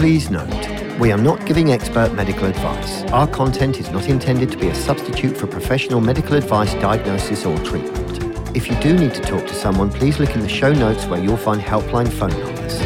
[0.00, 3.02] Please note, we are not giving expert medical advice.
[3.12, 7.58] Our content is not intended to be a substitute for professional medical advice, diagnosis, or
[7.58, 8.56] treatment.
[8.56, 11.22] If you do need to talk to someone, please look in the show notes where
[11.22, 12.78] you'll find helpline phone numbers.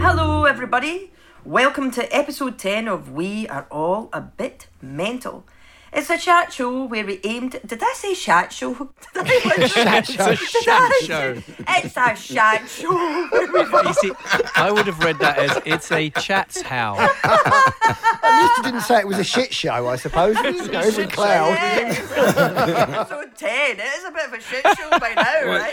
[0.00, 1.10] Hello, everybody.
[1.44, 5.44] Welcome to episode 10 of We Are All a Bit Mental.
[5.94, 7.60] It's a chat show where we aimed.
[7.66, 8.72] Did I say chat show?
[9.14, 10.34] Did I Chat show.
[10.34, 13.28] Did I say- It's a chat show.
[13.82, 14.12] You see,
[14.54, 16.94] I would have read that as it's a chat's how.
[16.94, 20.36] At least you didn't say it was a shit show, I suppose.
[20.36, 21.50] You know, every cloud.
[21.50, 22.96] Yeah.
[23.00, 23.76] episode 10.
[23.76, 25.72] It is a bit of a shit show by now, right?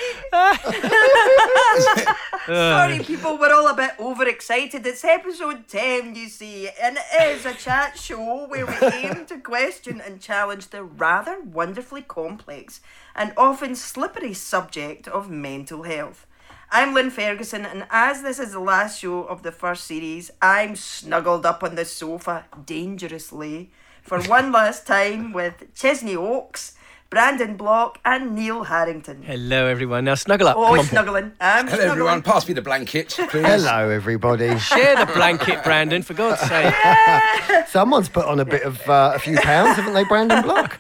[2.46, 4.86] Sorry, people, we're all a bit overexcited.
[4.86, 9.38] It's episode 10, you see, and it is a chat show where we aim to
[9.40, 12.82] question and challenge the rather wonderfully complex
[13.16, 16.26] and often slippery subject of mental health.
[16.72, 20.76] I'm Lynn Ferguson, and as this is the last show of the first series, I'm
[20.76, 23.70] snuggled up on the sofa dangerously
[24.02, 26.76] for one last time with Chesney Hawkes,
[27.10, 29.24] Brandon Block, and Neil Harrington.
[29.24, 30.06] Hello, everyone.
[30.06, 30.58] Now snuggle up.
[30.58, 30.86] Oh, Come on.
[30.86, 31.32] snuggling.
[31.42, 31.90] I'm Hello, snuggling.
[31.92, 32.22] everyone.
[32.22, 33.46] Pass me the blanket, please.
[33.46, 34.60] Hello, everybody.
[34.60, 36.50] Share the blanket, Brandon, for God's sake.
[36.50, 37.66] Yeah.
[37.66, 40.78] Someone's put on a bit of uh, a few pounds, haven't they, Brandon Block?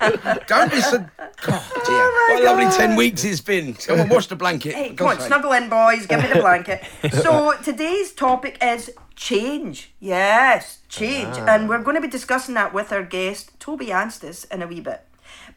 [0.47, 1.09] Don't listen.
[1.41, 1.95] God, dear.
[1.95, 3.73] what a lovely 10 weeks it's been.
[3.73, 4.75] Come on, wash the blanket.
[4.75, 5.27] Hey, come on, sake.
[5.27, 6.05] snuggle in, boys.
[6.05, 6.83] Give me the blanket.
[7.11, 9.93] so today's topic is change.
[9.99, 14.61] Yes, change, and we're going to be discussing that with our guest Toby Anstis in
[14.61, 15.05] a wee bit.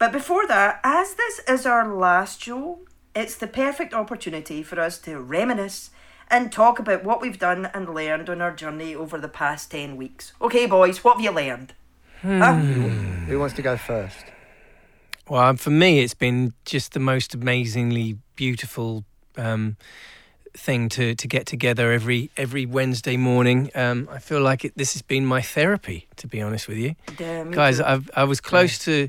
[0.03, 2.81] But before that, as this is our last show,
[3.15, 5.91] it's the perfect opportunity for us to reminisce
[6.29, 9.97] and talk about what we've done and learned on our journey over the past ten
[9.97, 10.33] weeks.
[10.43, 11.75] Okay, boys, what have you learned?
[12.21, 12.55] Huh?
[12.57, 14.25] Who wants to go first?
[15.29, 19.05] Well, um, for me, it's been just the most amazingly beautiful
[19.37, 19.77] um,
[20.53, 23.71] thing to, to get together every every Wednesday morning.
[23.77, 26.97] Um, I feel like it, this has been my therapy, to be honest with you.
[27.21, 27.81] Yeah, Guys.
[27.81, 29.09] I've, I was close to,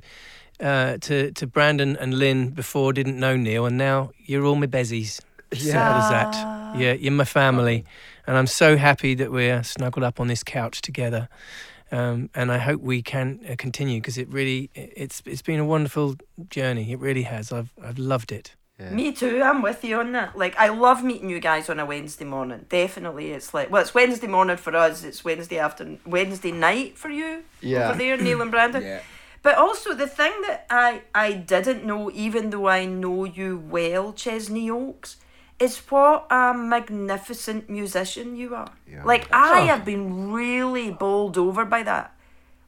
[0.64, 4.68] uh, to to Brandon and Lynn before, didn't know Neil, and now you're all my
[4.68, 5.20] bezies.
[5.52, 6.34] Simple as that.
[6.78, 7.86] Yeah, you're my family,
[8.26, 11.28] and I'm so happy that we're snuggled up on this couch together.
[11.92, 15.66] Um, and I hope we can uh, continue because it really it's it's been a
[15.66, 16.16] wonderful
[16.50, 16.92] journey.
[16.92, 17.52] It really has.
[17.52, 18.56] I've I've loved it.
[18.92, 19.42] Me too.
[19.42, 20.38] I'm with you on that.
[20.38, 22.66] Like, I love meeting you guys on a Wednesday morning.
[22.68, 25.04] Definitely, it's like well, it's Wednesday morning for us.
[25.04, 27.90] It's Wednesday afternoon, Wednesday night for you Yeah.
[27.90, 28.82] over there, Neil and Brandon.
[28.84, 29.00] Yeah.
[29.44, 34.14] But also the thing that I I didn't know, even though I know you well,
[34.14, 35.18] Chesney Hawkes,
[35.60, 38.72] is what a magnificent musician you are.
[38.90, 39.04] Yeah.
[39.04, 42.16] Like I have been really bowled over by that.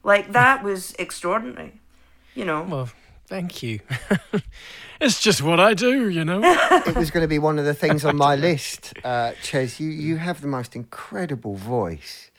[0.04, 1.80] Like that was extraordinary.
[2.34, 2.62] You know.
[2.62, 2.90] Well,
[3.26, 3.80] thank you.
[5.00, 6.42] it's just what I do, you know.
[6.44, 8.92] It was going to be one of the things on my list.
[9.02, 12.30] Uh, Ches, you, you have the most incredible voice.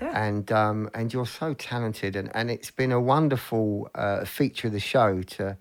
[0.00, 4.72] And um, and you're so talented, and, and it's been a wonderful uh, feature of
[4.72, 5.22] the show.
[5.22, 5.56] To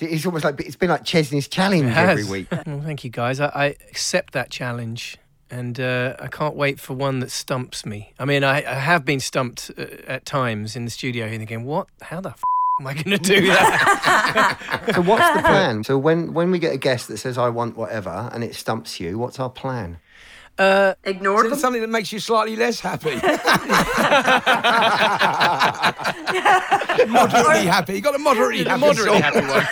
[0.00, 2.48] it's almost like it's been like Chesney's challenge It every week.
[2.66, 3.40] Well, thank you, guys.
[3.40, 5.16] I, I accept that challenge,
[5.50, 8.12] and uh, I can't wait for one that stumps me.
[8.18, 11.64] I mean, I, I have been stumped uh, at times in the studio, here thinking,
[11.64, 11.88] "What?
[12.02, 12.42] How the f-
[12.80, 14.58] am I going to do that?"
[14.94, 15.84] So what's the plan?
[15.84, 19.00] So when when we get a guest that says I want whatever and it stumps
[19.00, 19.98] you, what's our plan?
[20.58, 21.58] Uh, Ignore them.
[21.58, 23.14] something that makes you slightly less happy?
[27.08, 27.94] moderately happy.
[27.94, 28.80] You got a moderately happy.
[28.80, 29.22] moderately song.
[29.22, 29.66] happy one.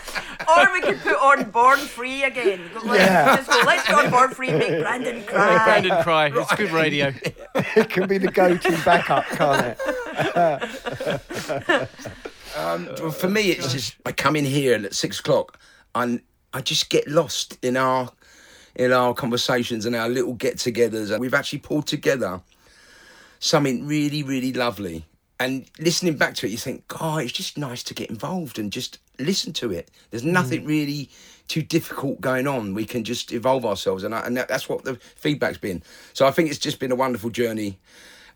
[0.48, 2.60] Or we could put on Born Free again.
[2.74, 3.36] Go, Let's, Yeah.
[3.36, 5.64] just go, let's go on Born Free, make Brandon cry.
[5.64, 6.32] Brandon cry.
[6.34, 7.12] It's good radio.
[7.54, 11.88] it can be the go-to backup, can't it?
[12.56, 15.56] Um, well, for me, it's just I come in here and at six o'clock,
[15.94, 16.20] and
[16.52, 18.10] I just get lost in our
[18.74, 22.40] in our conversations and our little get-togethers, and we've actually pulled together
[23.40, 25.04] something really, really lovely.
[25.40, 28.70] And listening back to it, you think, God, it's just nice to get involved and
[28.70, 29.90] just listen to it.
[30.10, 30.32] There's mm.
[30.32, 31.10] nothing really
[31.48, 32.74] too difficult going on.
[32.74, 35.82] We can just evolve ourselves, and I, and that, that's what the feedback's been.
[36.12, 37.78] So I think it's just been a wonderful journey,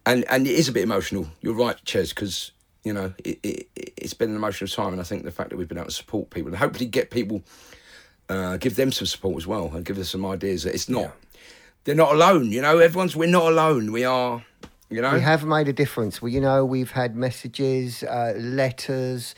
[0.05, 1.28] and and it is a bit emotional.
[1.43, 2.50] You're right, Ches, because
[2.82, 5.56] you know it, it it's been an emotional time, and I think the fact that
[5.56, 7.43] we've been able to support people and hopefully get people,
[8.29, 11.15] uh, give them some support as well, and give us some ideas that it's not.
[11.85, 12.79] They're not alone, you know.
[12.79, 13.93] Everyone's we're not alone.
[13.93, 14.44] We are,
[14.88, 15.12] you know.
[15.12, 16.23] We have made a difference.
[16.23, 19.35] Well, you know, we've had messages, uh, letters,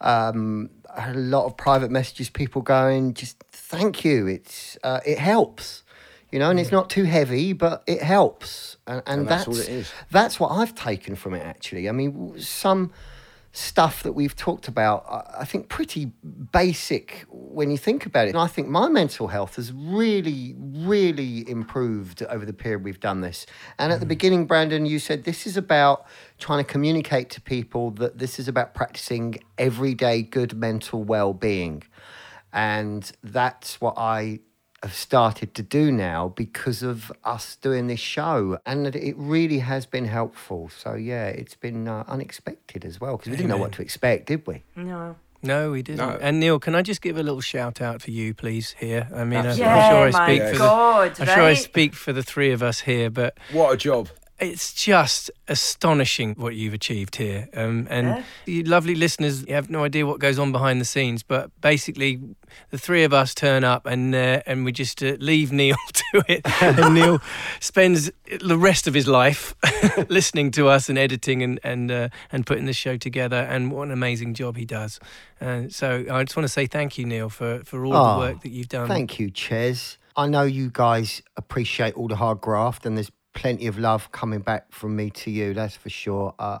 [0.00, 2.30] um, a lot of private messages.
[2.30, 4.28] People going, just thank you.
[4.28, 5.82] It's uh, it helps,
[6.30, 9.58] you know, and it's not too heavy, but it helps, and, and, And that's that's
[9.58, 9.92] all it is.
[10.12, 11.42] That's what I've taken from it.
[11.44, 12.92] Actually, I mean, some
[13.52, 15.04] stuff that we've talked about,
[15.38, 16.12] I- think, pretty
[16.52, 21.48] basic when you think about it, and I think my mental health has really, really
[21.50, 23.46] improved over the period we've done this.
[23.78, 24.10] And at the mm.
[24.10, 26.06] beginning, Brandon, you said this is about
[26.38, 31.82] trying to communicate to people that this is about practicing everyday good mental well being.
[32.52, 34.40] And that's what I
[34.82, 39.58] have started to do now because of us doing this show and that it really
[39.58, 43.58] has been helpful so yeah it's been uh, unexpected as well because we didn't know
[43.58, 45.16] what to expect did we No.
[45.42, 46.06] No, we didn't.
[46.06, 46.18] No.
[46.20, 48.74] And Neil, can I just give a little shout out for you, please?
[48.78, 51.54] Here, I mean, I'm Yeah, sure I my speak for God, the, I'm sure I
[51.54, 54.10] speak for the three of us here, but What a job.
[54.40, 57.48] It's just astonishing what you've achieved here.
[57.54, 58.22] Um, and Yeah.
[58.46, 61.22] you lovely listeners, you have no idea what goes on behind the scenes.
[61.22, 62.18] But basically,
[62.70, 66.24] the three of us turn up and uh, and we just uh, leave Neil to
[66.28, 66.40] it.
[66.62, 67.20] and Neil
[67.60, 68.10] spends
[68.40, 69.54] the rest of his life
[70.08, 73.36] listening to us and editing and and uh, and putting the show together.
[73.50, 74.98] And what an amazing job he does.
[75.40, 78.18] And so I just want to say thank you, Neil, for for all Oh, the
[78.18, 78.88] work that you've done.
[78.88, 79.98] Thank you, Ches.
[80.16, 84.40] I know you guys appreciate all the hard graft, and there's plenty of love coming
[84.40, 85.54] back from me to you.
[85.54, 86.34] That's for sure.
[86.38, 86.58] Uh,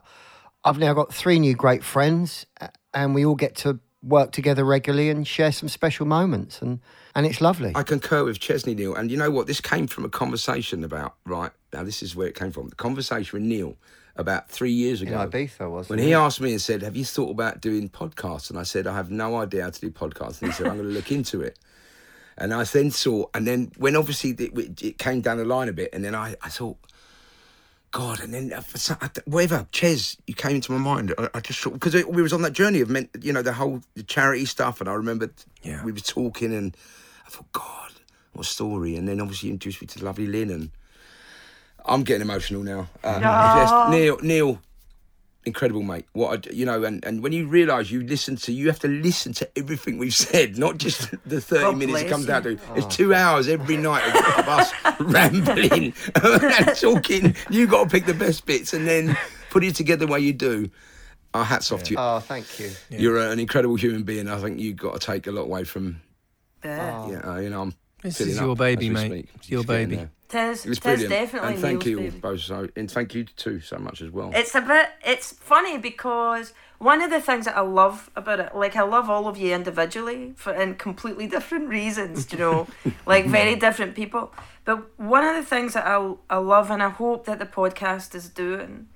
[0.64, 2.46] I've now got three new great friends,
[2.92, 6.80] and we all get to work together regularly and share some special moments, and
[7.14, 7.72] and it's lovely.
[7.74, 9.46] I concur with Chesney Neil, and you know what?
[9.46, 11.82] This came from a conversation about right now.
[11.84, 12.68] This is where it came from.
[12.68, 13.76] The conversation with Neil
[14.16, 15.26] about three years in ago.
[15.26, 18.58] Ibiza, wasn't When he asked me and said, "Have you thought about doing podcasts?" and
[18.58, 20.88] I said, "I have no idea how to do podcasts," and he said, "I'm going
[20.88, 21.58] to look into it."
[22.38, 25.72] And I then saw, and then when obviously it, it came down the line a
[25.72, 26.78] bit, and then I, I thought,
[27.92, 31.12] God, and then uh, for some- I- whatever, Ches, you came into my mind.
[31.18, 33.82] I, I just because we was on that journey of meant, you know, the whole
[33.94, 35.32] the charity stuff, and I remembered
[35.62, 35.84] Yeah.
[35.84, 36.76] we were talking, and
[37.26, 37.92] I thought, God,
[38.32, 38.96] what story!
[38.96, 40.70] And then obviously you introduced me to lovely Lynn, and
[41.84, 42.88] I'm getting emotional now.
[43.02, 44.60] Um, just, Neil, Neil,
[45.50, 46.06] incredible, mate.
[46.12, 48.78] What I d you know, and, and when you realise you listen to, you have
[48.80, 52.26] to listen to everything we've said, not just the thirty God minutes it bless comes
[52.26, 52.52] down to.
[52.52, 52.58] you.
[52.76, 55.92] It's two hours every night of, of us rambling
[56.22, 57.34] and talking.
[57.50, 59.16] You got to pick the best bits and then
[59.50, 60.70] put it together the way you do.
[61.32, 61.96] Our hats off to you.
[61.98, 62.70] Oh, thank you.
[62.88, 64.28] You're an incredible human being.
[64.28, 66.00] I think you've got to take a lot away from.
[66.64, 67.08] Yeah.
[67.08, 67.74] Yeah, uh, you know, I'm.
[68.02, 69.10] This is your up baby, mate.
[69.10, 69.28] speak.
[69.36, 70.08] It's your Just getting baby.
[70.30, 71.10] Tis, It was tis brilliant.
[71.10, 74.30] definitely and thank you both so, and thank you too so much as well.
[74.34, 74.88] It's a bit.
[75.04, 79.10] It's funny because one of the things that I love about it, like I love
[79.10, 82.66] all of you individually for in completely different reasons, you know,
[83.06, 84.32] like very different people.
[84.64, 88.14] But one of the things that I I love and I hope that the podcast
[88.14, 88.86] is doing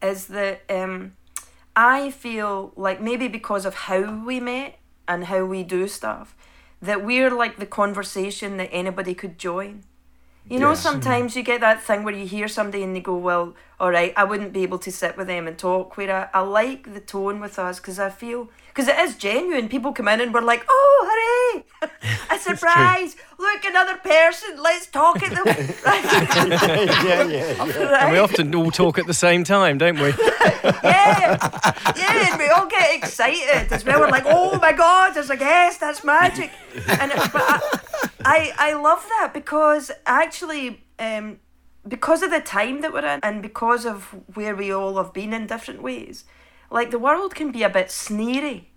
[0.00, 1.16] is that um,
[1.74, 6.36] I feel like maybe because of how we met and how we do stuff,
[6.80, 9.82] that we're like the conversation that anybody could join.
[10.48, 10.80] You know, Yes.
[10.80, 14.12] sometimes you get that thing where you hear somebody and they go, Well, all right,
[14.16, 15.96] I wouldn't be able to sit with them and talk.
[15.96, 19.68] Where I, I like the tone with us because I feel, because it is genuine.
[19.70, 21.64] People come in and we're like, Oh, hooray!
[22.30, 23.16] A surprise!
[23.38, 25.44] Look, another person, let's talk at them.
[25.84, 26.04] Right?
[27.04, 28.02] yeah, yeah.
[28.02, 30.08] And we often all talk at the same time, don't we?
[30.84, 31.38] yeah,
[31.96, 34.00] yeah, and we all get excited as well.
[34.00, 36.50] We're like, oh my god, there's a guest, that's magic.
[36.86, 37.60] And it, but I,
[38.24, 41.38] I, I love that because actually, um,
[41.86, 45.32] because of the time that we're in, and because of where we all have been
[45.32, 46.24] in different ways,
[46.70, 48.70] like the world can be a bit sneery.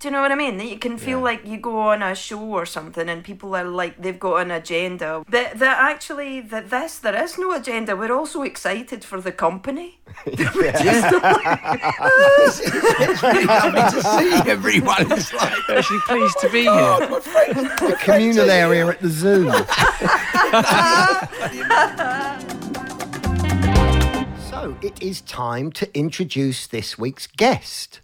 [0.00, 0.58] Do you know what I mean?
[0.58, 3.64] That you can feel like you go on a show or something and people are
[3.64, 5.24] like they've got an agenda.
[5.28, 7.96] But that actually that this there is no agenda.
[7.96, 9.98] We're also excited for the company.
[10.26, 10.54] it's
[13.22, 15.10] really lovely to see everyone.
[15.10, 17.20] It's like, Actually, pleased to be here.
[17.20, 17.56] friend.
[17.56, 19.50] The communal area at the zoo.
[24.48, 28.00] so it is time to introduce this week's guest.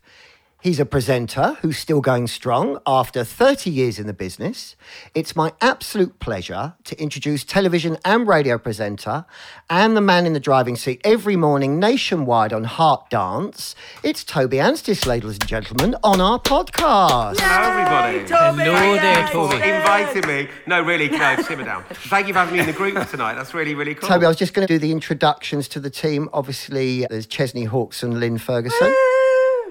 [0.64, 4.76] He's a presenter who's still going strong after 30 years in the business.
[5.14, 9.26] It's my absolute pleasure to introduce television and radio presenter
[9.68, 13.76] and the man in the driving seat every morning nationwide on Heart Dance.
[14.02, 17.40] It's Toby Anstis, ladies and gentlemen, on our podcast.
[17.40, 18.26] Hello, everybody.
[18.26, 19.56] Toby, Hello there, yes, Toby.
[19.56, 20.14] yes.
[20.14, 20.48] Inviting me.
[20.66, 21.84] No, really, no, simmer down.
[21.90, 23.34] Thank you for having me in the group tonight.
[23.34, 24.08] That's really, really cool.
[24.08, 26.30] Toby, I was just going to do the introductions to the team.
[26.32, 28.94] Obviously, there's Chesney Hawkes and Lynn Ferguson.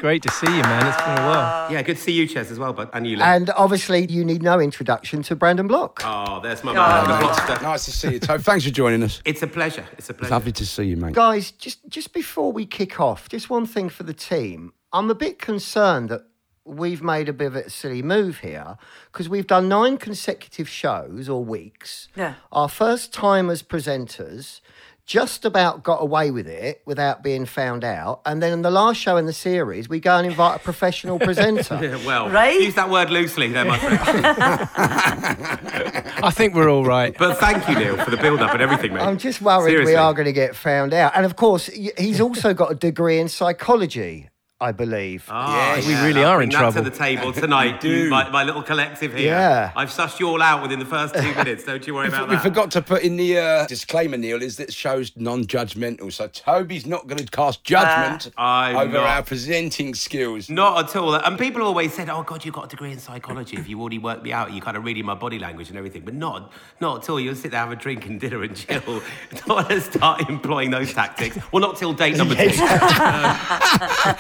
[0.04, 0.86] Great to see you, man.
[0.86, 1.72] It's been a while.
[1.72, 2.90] yeah, good to see you, Ches, as well, bud.
[2.92, 3.24] And you, Lee.
[3.24, 6.02] And obviously, you need no introduction to Brandon Block.
[6.04, 7.22] oh, there's my oh, man.
[7.22, 7.62] The Blockster.
[7.62, 8.44] Nice to see you, Toby.
[8.44, 9.22] Thanks for joining us.
[9.24, 9.86] It's a pleasure.
[9.98, 10.34] It's a pleasure.
[10.34, 11.14] Lovely to see you, mate.
[11.14, 14.74] Guys, just, just before we kick off, just one thing for the team.
[14.92, 16.26] I'm a bit concerned that
[16.66, 18.78] we've made a bit of a silly move here
[19.10, 22.10] because we've done nine consecutive shows or weeks.
[22.14, 22.34] Yeah.
[22.52, 24.60] Our first time as presenters
[25.06, 28.22] just about got away with it without being found out.
[28.26, 31.20] And then in the last show in the series, we go and invite a professional
[31.28, 32.00] presenter.
[32.06, 32.60] well, Right?
[32.60, 34.00] use that word loosely there, my friend.
[36.24, 37.16] I think we're all right.
[37.18, 39.02] but thank you, Neil, for the build up and everything, mate.
[39.02, 39.94] I'm just worried Seriously.
[39.94, 41.12] we are going to get found out.
[41.16, 44.30] And of course, he's also got a degree in psychology,
[44.64, 45.26] I believe.
[45.30, 45.88] Ah, Yes.
[45.88, 46.84] We really I'll are bring in that trouble.
[46.84, 48.10] to the table tonight, do.
[48.10, 49.28] my, my little collective here.
[49.28, 49.72] Yeah.
[49.76, 51.66] I've sussed you all out within the first two minutes.
[51.66, 52.44] Don't you worry about We that.
[52.44, 56.12] We forgot to put in the uh, disclaimer, Neil, is that show's non-judgmental.
[56.14, 59.08] So Toby's not going to cast judgment I'm over not.
[59.08, 60.50] our presenting skills.
[60.50, 61.14] Not at all.
[61.16, 63.58] And people always said, "Oh God, you've got a degree in psychology.
[63.58, 66.04] If you already worked me out, you kind of reading my body language and everything."
[66.06, 67.20] But not, not at all.
[67.20, 68.82] You'll sit there, have a drink and dinner and chill.
[69.46, 71.38] Don't to start employing those tactics.
[71.52, 72.50] Well, not till date number two.
[72.64, 73.38] Um,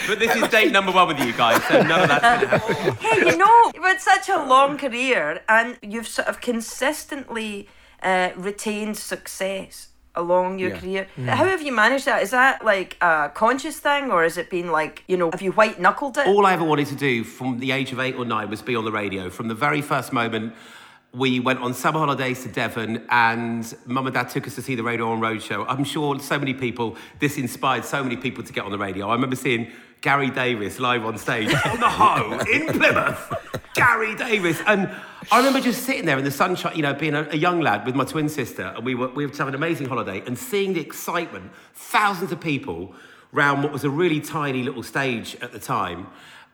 [0.07, 2.57] but this is date number one with you guys, so none of that's going to
[2.75, 2.95] happen.
[2.99, 7.67] hey, you know, you've had such a long career and you've sort of consistently
[8.01, 10.79] uh, retained success along your Yeah.
[10.79, 11.07] career.
[11.25, 12.21] How have you managed that?
[12.21, 15.51] Is that like a conscious thing or has it been like, you know, have you
[15.53, 16.27] white knuckled it?
[16.27, 18.75] All I ever wanted to do from the age of eight or nine was be
[18.75, 19.29] on the radio.
[19.31, 20.53] From the very first moment,
[21.15, 24.73] we went on summer holidays to Devon, and mum and dad took us to see
[24.75, 25.63] the Radio 1 Roadshow.
[25.67, 29.07] I'm sure so many people, this inspired so many people to get on the radio.
[29.09, 29.71] I remember seeing
[30.03, 33.33] Gary Davies live on stage on the Hoe in Plymouth.
[33.73, 34.61] Gary Davies.
[34.67, 34.91] And
[35.31, 37.85] I remember just sitting there in the sunshine, you know, being a, a young lad
[37.85, 40.73] with my twin sister, and we were, we were have an amazing holiday, and seeing
[40.73, 42.93] the excitement, thousands of people
[43.31, 46.07] round what was a really tiny little stage at the time.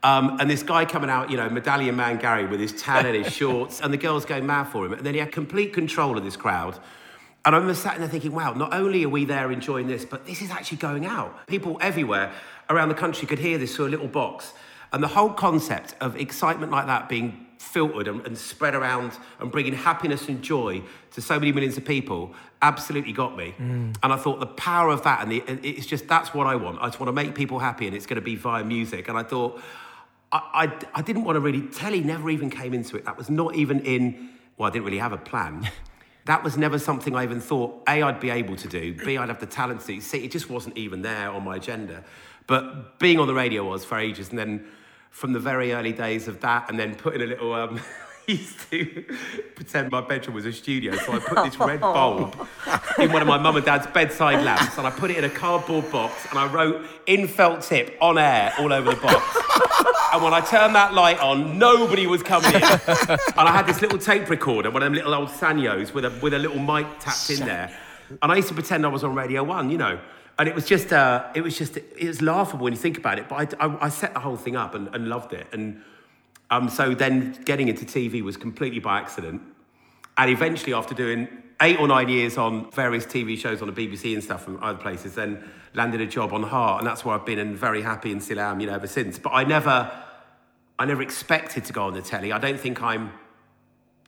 [0.04, 3.16] Um, and this guy coming out, you know, medallion man Gary with his tan and
[3.16, 4.92] his shorts, and the girls going mad for him.
[4.92, 6.78] And then he had complete control of this crowd.
[7.44, 10.26] And I remember sat there thinking, wow, not only are we there enjoying this, but
[10.26, 11.46] this is actually going out.
[11.46, 12.32] People everywhere
[12.68, 14.52] around the country could hear this through a little box.
[14.92, 19.50] And the whole concept of excitement like that being filtered and, and spread around and
[19.50, 20.82] bringing happiness and joy
[21.12, 23.54] to so many millions of people absolutely got me.
[23.58, 23.96] Mm.
[24.02, 26.56] And I thought the power of that, and the, and it's just that's what I
[26.56, 26.78] want.
[26.80, 29.08] I just want to make people happy, and it's going to be via music.
[29.08, 29.60] And I thought,
[30.32, 33.04] I, I, I didn't want to really, telly never even came into it.
[33.04, 35.70] That was not even in, well, I didn't really have a plan.
[36.30, 39.28] that was never something I even thought, A, I'd be able to do, B, I'd
[39.28, 40.00] have the talent to do.
[40.00, 42.04] See, it just wasn't even there on my agenda.
[42.46, 44.30] But being on the radio was for ages.
[44.30, 44.64] And then
[45.10, 47.80] from the very early days of that, and then putting a little, um,
[48.30, 49.04] used to
[49.54, 50.96] pretend my bedroom was a studio.
[50.96, 52.34] So I put this red bulb
[52.98, 55.30] in one of my mum and dad's bedside lamps, and I put it in a
[55.30, 59.36] cardboard box, and I wrote in felt tip on air all over the box.
[60.12, 62.62] And when I turned that light on, nobody was coming in.
[62.62, 62.70] and
[63.36, 66.34] I had this little tape recorder, one of them little old Sanyos with a, with
[66.34, 67.76] a little mic tapped in there.
[68.20, 70.00] And I used to pretend I was on Radio 1, you know.
[70.38, 73.18] And it was just, uh, it was just, it was laughable when you think about
[73.18, 73.28] it.
[73.28, 75.46] But I, I, I set the whole thing up and, and loved it.
[75.52, 75.82] And
[76.50, 79.40] um, so then getting into TV was completely by accident.
[80.18, 81.28] And eventually, after doing
[81.62, 84.78] eight or nine years on various TV shows on the BBC and stuff from other
[84.78, 88.10] places, then landed a job on Heart, and that's where I've been and very happy
[88.10, 89.18] and still am, you know, ever since.
[89.18, 89.90] But I never,
[90.78, 92.32] I never expected to go on the telly.
[92.32, 93.12] I don't think I'm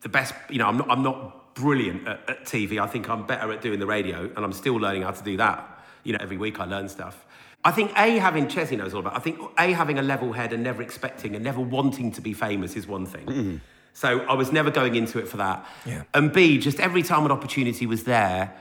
[0.01, 0.35] the best.
[0.51, 2.79] You know, I'm not, I'm not brilliant at, at TV.
[2.81, 5.37] I think I'm better at doing the radio, and I'm still learning how to do
[5.37, 5.85] that.
[6.03, 7.25] You know, every week I learn stuff.
[7.65, 9.17] I think A, having Chesney knows all about.
[9.17, 12.33] I think A, having a level head and never expecting and never wanting to be
[12.33, 13.27] famous is one thing.
[13.27, 13.57] Mm-hmm.
[13.93, 15.67] So I was never going into it for that.
[15.85, 16.05] Yeah.
[16.15, 18.55] And B, just every time an opportunity was there,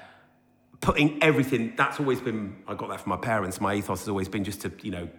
[0.82, 1.74] putting everything.
[1.78, 2.58] That's always been.
[2.68, 3.62] I got that from my parents.
[3.62, 5.10] My ethos has always been just to, you know,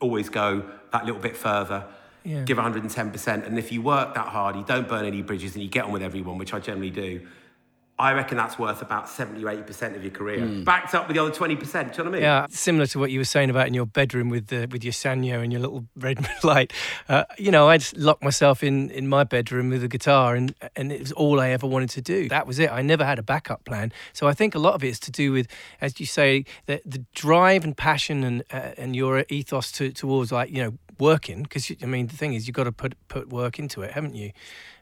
[0.00, 1.86] always go that little bit further.
[2.24, 2.42] Yeah.
[2.42, 3.46] Give 110%.
[3.46, 5.92] And if you work that hard, you don't burn any bridges and you get on
[5.92, 7.26] with everyone, which I generally do,
[7.96, 10.64] I reckon that's worth about 70 or 80% of your career.
[10.64, 11.38] Backed up with the other 20%.
[11.38, 12.22] Do you know what I mean?
[12.22, 14.92] Yeah, similar to what you were saying about in your bedroom with the, with your
[14.92, 16.72] Sanyo and your little red light.
[17.08, 20.90] Uh, you know, I'd lock myself in in my bedroom with a guitar, and and
[20.90, 22.28] it was all I ever wanted to do.
[22.28, 22.70] That was it.
[22.70, 23.92] I never had a backup plan.
[24.12, 25.46] So I think a lot of it is to do with,
[25.80, 30.32] as you say, the the drive and passion and uh, and your ethos to, towards
[30.32, 31.42] like you know working.
[31.42, 34.14] Because I mean, the thing is, you've got to put put work into it, haven't
[34.14, 34.32] you?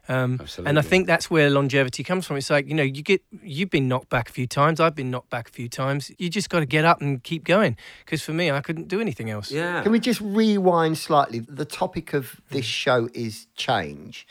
[0.09, 2.35] Um, and I think that's where longevity comes from.
[2.35, 4.81] It's like you know, you get you've been knocked back a few times.
[4.81, 6.11] I've been knocked back a few times.
[6.17, 7.77] You just got to get up and keep going.
[8.03, 9.49] Because for me, I couldn't do anything else.
[9.49, 9.81] Yeah.
[9.81, 11.39] Can we just rewind slightly?
[11.39, 14.27] The topic of this show is change.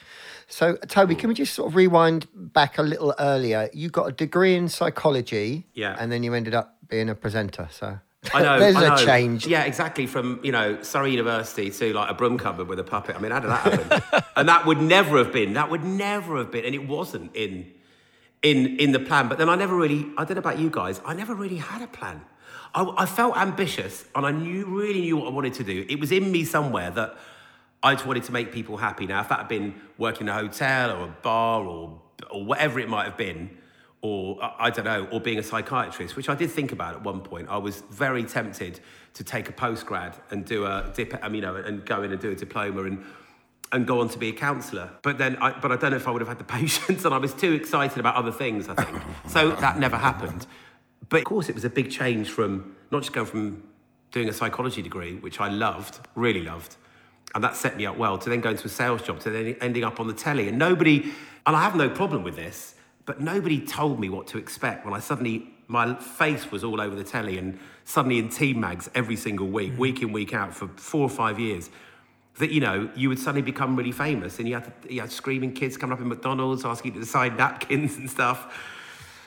[0.47, 3.71] So, Toby, can we just sort of rewind back a little earlier?
[3.73, 5.97] You got a degree in psychology, Yeah.
[5.99, 7.69] and then you ended up being a presenter.
[7.71, 7.99] So,
[8.33, 8.59] I know.
[8.59, 8.95] there's I know.
[8.95, 9.47] a change.
[9.47, 10.07] Yeah, exactly.
[10.07, 13.17] From you know Surrey University to like a broom cupboard with a puppet.
[13.17, 14.23] I mean, how did that happen?
[14.37, 15.55] and that would never have been.
[15.55, 16.64] That would never have been.
[16.64, 17.73] And it wasn't in
[18.43, 19.29] in in the plan.
[19.29, 20.07] But then I never really.
[20.17, 21.00] I don't know about you guys.
[21.05, 22.23] I never really had a plan.
[22.75, 25.85] I, I felt ambitious, and I knew really knew what I wanted to do.
[25.88, 27.17] It was in me somewhere that
[27.83, 29.07] I just wanted to make people happy.
[29.07, 32.00] Now, if that had been working in a hotel or a bar or
[32.31, 33.59] or whatever it might have been,
[34.03, 37.21] or I don't know, or being a psychiatrist, which I did think about at one
[37.21, 37.49] point.
[37.49, 38.81] I was very tempted
[39.15, 42.31] to take a postgrad and do a dip, you know, and go in and do
[42.31, 43.05] a diploma and
[43.71, 44.91] and go on to be a counsellor.
[45.01, 47.15] But then, I, but I don't know if I would have had the patience, and
[47.15, 48.69] I was too excited about other things.
[48.69, 50.47] I think so that never happened.
[51.09, 53.63] But of course, it was a big change from not just going from
[54.11, 56.77] doing a psychology degree, which I loved, really loved,
[57.35, 59.57] and that set me up well, to then going to a sales job, to then
[59.61, 60.49] ending up on the telly.
[60.49, 61.13] And nobody,
[61.47, 64.95] and I have no problem with this, but nobody told me what to expect when
[64.95, 69.17] I suddenly, my face was all over the telly and suddenly in team mags every
[69.17, 69.81] single week, mm-hmm.
[69.81, 71.71] week in, week out for four or five years.
[72.39, 75.13] That you know, you would suddenly become really famous, and you had, to, you had
[75.13, 78.59] screaming kids coming up in McDonald's asking you to sign napkins and stuff.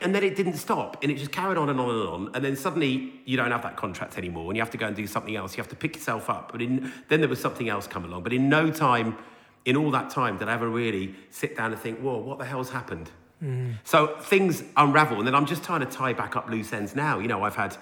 [0.01, 2.31] And then it didn't stop, and it just carried on and on and on.
[2.33, 4.95] And then suddenly you don't have that contract anymore, and you have to go and
[4.95, 5.55] do something else.
[5.55, 6.51] You have to pick yourself up.
[6.51, 8.23] But in, then there was something else come along.
[8.23, 9.17] But in no time,
[9.65, 12.45] in all that time, did I ever really sit down and think, "Whoa, what the
[12.45, 13.11] hell's happened?"
[13.45, 13.75] Mm.
[13.83, 17.19] So things unravel, and then I'm just trying to tie back up loose ends now.
[17.19, 17.77] You know, I've had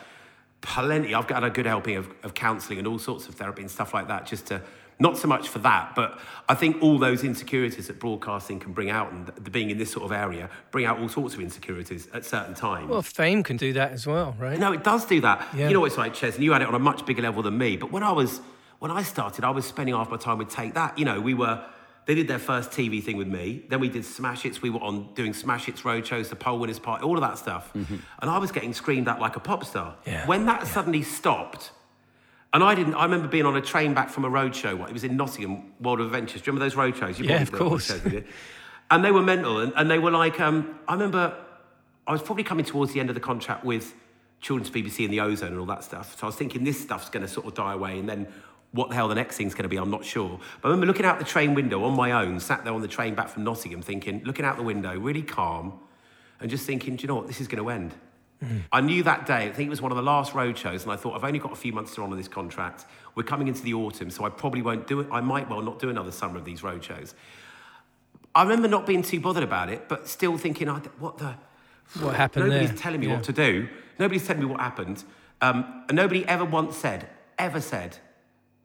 [0.62, 1.14] plenty.
[1.14, 3.94] I've got a good helping of, of counselling and all sorts of therapy and stuff
[3.94, 4.62] like that, just to
[5.00, 8.90] not so much for that, but I think all those insecurities that broadcasting can bring
[8.90, 12.08] out and the, being in this sort of area bring out all sorts of insecurities
[12.14, 12.90] at certain times.
[12.90, 14.58] Well, fame can do that as well, right?
[14.60, 15.48] No, it does do that.
[15.56, 15.68] Yeah.
[15.68, 17.58] You know it's like, Ches, and you had it on a much bigger level than
[17.58, 17.76] me.
[17.76, 18.42] But when I was
[18.80, 20.98] when I started, I was spending half my time with Take That.
[20.98, 21.64] You know, we were
[22.06, 23.64] they did their first TV thing with me.
[23.70, 24.62] Then we did Smash Hits.
[24.62, 27.74] We were on doing Smash Hits roadshows, the Poll Winners Party, all of that stuff.
[27.74, 29.96] And I was getting screamed at like a pop star.
[30.06, 31.72] Yeah, When that suddenly stopped,
[32.54, 32.94] and I didn't.
[32.96, 34.78] I remember being on a train back from a roadshow.
[34.78, 36.42] What it was in Nottingham, World of Adventures.
[36.42, 37.18] Do you remember those roadshows?
[37.20, 37.90] You Yeah, of course.
[38.92, 40.40] and they were mental, and, and they were like.
[40.40, 41.36] Um, I remember
[42.06, 43.96] I was probably coming towards the end of the contract with
[44.42, 46.20] Children's BBC and the Ozone and all that stuff.
[46.20, 48.28] So I was thinking this stuff's going to sort of die away, and then
[48.74, 50.40] what the hell the next thing's going to be, I'm not sure.
[50.62, 52.88] But I remember looking out the train window on my own, sat there on the
[52.88, 55.80] train back from Nottingham, thinking, looking out the window, really calm,
[56.40, 57.94] and just thinking, do you know what, this is going to end.
[58.74, 60.92] I knew that day, I think it was one of the last road shows, and
[60.92, 62.84] I thought, I've only got a few months to run on this contract.
[63.16, 65.08] We're coming into the autumn, so I probably won't do it.
[65.12, 67.16] I might well not do another summer of these road shows.
[68.36, 71.36] I remember not being too bothered about it, but still thinking, I, what the?
[72.02, 72.78] What happened Nobody's there?
[72.80, 73.14] telling me Yeah.
[73.14, 73.70] what to do.
[74.00, 75.04] Nobody's telling me what happened.
[75.42, 77.08] Um, and nobody ever once said,
[77.38, 77.98] ever said,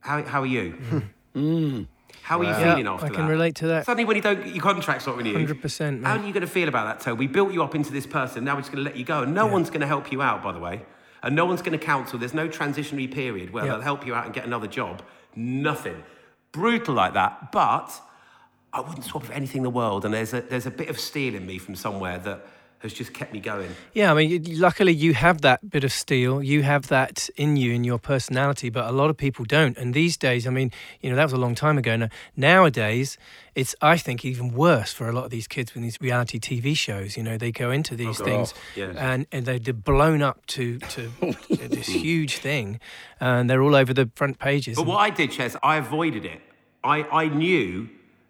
[0.09, 0.75] how, how are you?
[1.35, 1.87] Mm.
[2.23, 3.14] How are you Yeah, feeling after I that?
[3.14, 3.85] can relate to that.
[3.87, 5.49] Suddenly, when you don't, your contract's not renewed.
[5.49, 7.14] 100%, How are you going to feel about that, Toe?
[7.14, 8.42] We built you up into this person.
[8.44, 10.21] Now we're just going to let you go, and no one's going to help you
[10.21, 10.83] out, by the way.
[11.23, 12.18] And no one's going to counsel.
[12.18, 13.73] There's no transitionary period where Yeah.
[13.73, 15.03] they'll help you out and get another job.
[15.37, 16.03] Nothing.
[16.51, 17.53] Brutal like that.
[17.53, 18.01] But
[18.73, 20.05] I wouldn't swap for anything in the world.
[20.05, 22.44] And there's a there's a bit of steel in me from somewhere that
[22.81, 23.75] has just kept me going.
[23.93, 26.43] Yeah, I mean, luckily you have that bit of steel.
[26.43, 29.77] You have that in you, in your personality, but a lot of people don't.
[29.77, 31.97] And these days, I mean, you know, that was a long time ago.
[31.97, 33.19] Now, nowadays,
[33.57, 36.77] it's, I think, even worse for a lot of these kids with these reality TV
[36.77, 37.17] shows.
[37.17, 38.25] You know, they go into oh, these God.
[38.25, 38.97] things Yes.
[38.97, 41.11] and, and they- they're blown up to, to
[41.51, 42.79] this huge thing,
[43.19, 44.77] and they're all over the front pages.
[44.77, 46.41] But what I did, Ches, I avoided it.
[46.85, 47.88] I, I knew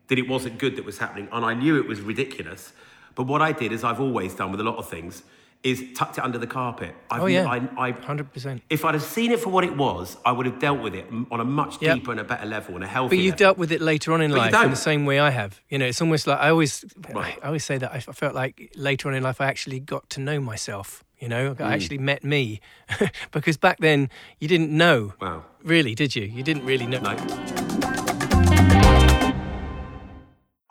[0.08, 2.72] that it wasn't good that was happening, and I knew it was ridiculous.
[3.18, 5.24] But what I did, is I've always done with a lot of things,
[5.64, 6.94] is tucked it under the carpet.
[7.10, 7.48] I've, Oh, yeah.
[7.48, 8.60] I, I, 100%.
[8.70, 11.06] If I'd have seen it for what it was, I would have dealt with it
[11.32, 11.96] on a much Yep.
[11.96, 13.18] deeper and a better level and a healthier.
[13.18, 15.30] But you've dealt with it later on in But life in the same way I
[15.30, 15.60] have.
[15.68, 17.36] You know, it's almost like I always, Right.
[17.42, 20.20] I always say that I felt like later on in life I actually got to
[20.20, 21.02] know myself.
[21.18, 21.60] You know, Mm.
[21.66, 22.60] I actually met me,
[23.32, 25.14] because back then you didn't know.
[25.20, 25.42] Wow.
[25.64, 26.22] Really, did you?
[26.22, 27.00] You didn't really know.
[27.00, 27.67] No.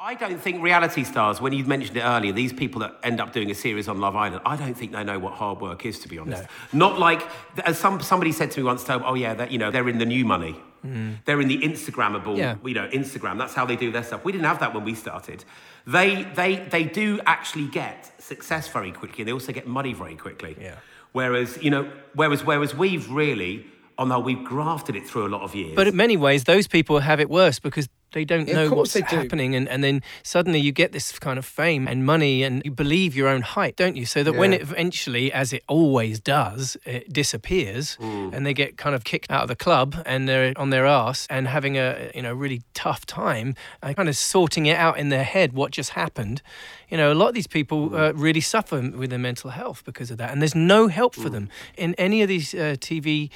[0.08, 3.34] I don't think reality stars, when you mentioned it earlier, these people that end up
[3.34, 6.00] doing a series on Love Island, I don't think they know what hard work is,
[6.00, 6.46] to be honest.
[6.72, 7.28] Not like,
[7.65, 9.98] as some, somebody said to me once, Tobe, oh yeah, that, you know, they're in
[9.98, 10.56] the new money.
[10.86, 11.17] Mm.
[11.26, 12.56] They're in the Instagrammable, Yeah.
[12.63, 13.38] you know, Instagram.
[13.38, 14.24] That's how they do their stuff.
[14.24, 15.43] We didn't have that when we started.
[15.86, 20.15] They, they, they do actually get success very quickly, and they also get money very
[20.15, 20.56] quickly.
[20.58, 20.76] Yeah.
[21.12, 23.65] Whereas, you know, whereas, whereas we've really,
[23.98, 25.76] on the whole, we've grafted it through a lot of years.
[25.76, 28.94] But in many ways, those people have it worse because they don't Yeah, know what's
[28.94, 29.02] do.
[29.04, 32.72] happening, and, and then suddenly you get this kind of fame and money, and you
[32.72, 34.06] believe your own hype, don't you?
[34.06, 38.34] So that when it eventually, as it always does, it disappears, Mm.
[38.34, 41.28] and they get kind of kicked out of the club, and they're on their ass
[41.30, 45.10] and having a you know really tough time, and kind of sorting it out in
[45.10, 46.42] their head what just happened.
[46.90, 48.00] You know, a lot of these people Mm.
[48.00, 51.24] uh, really suffer with their mental health because of that, and there's no help Mm.
[51.24, 53.30] for them in any of these uh, TV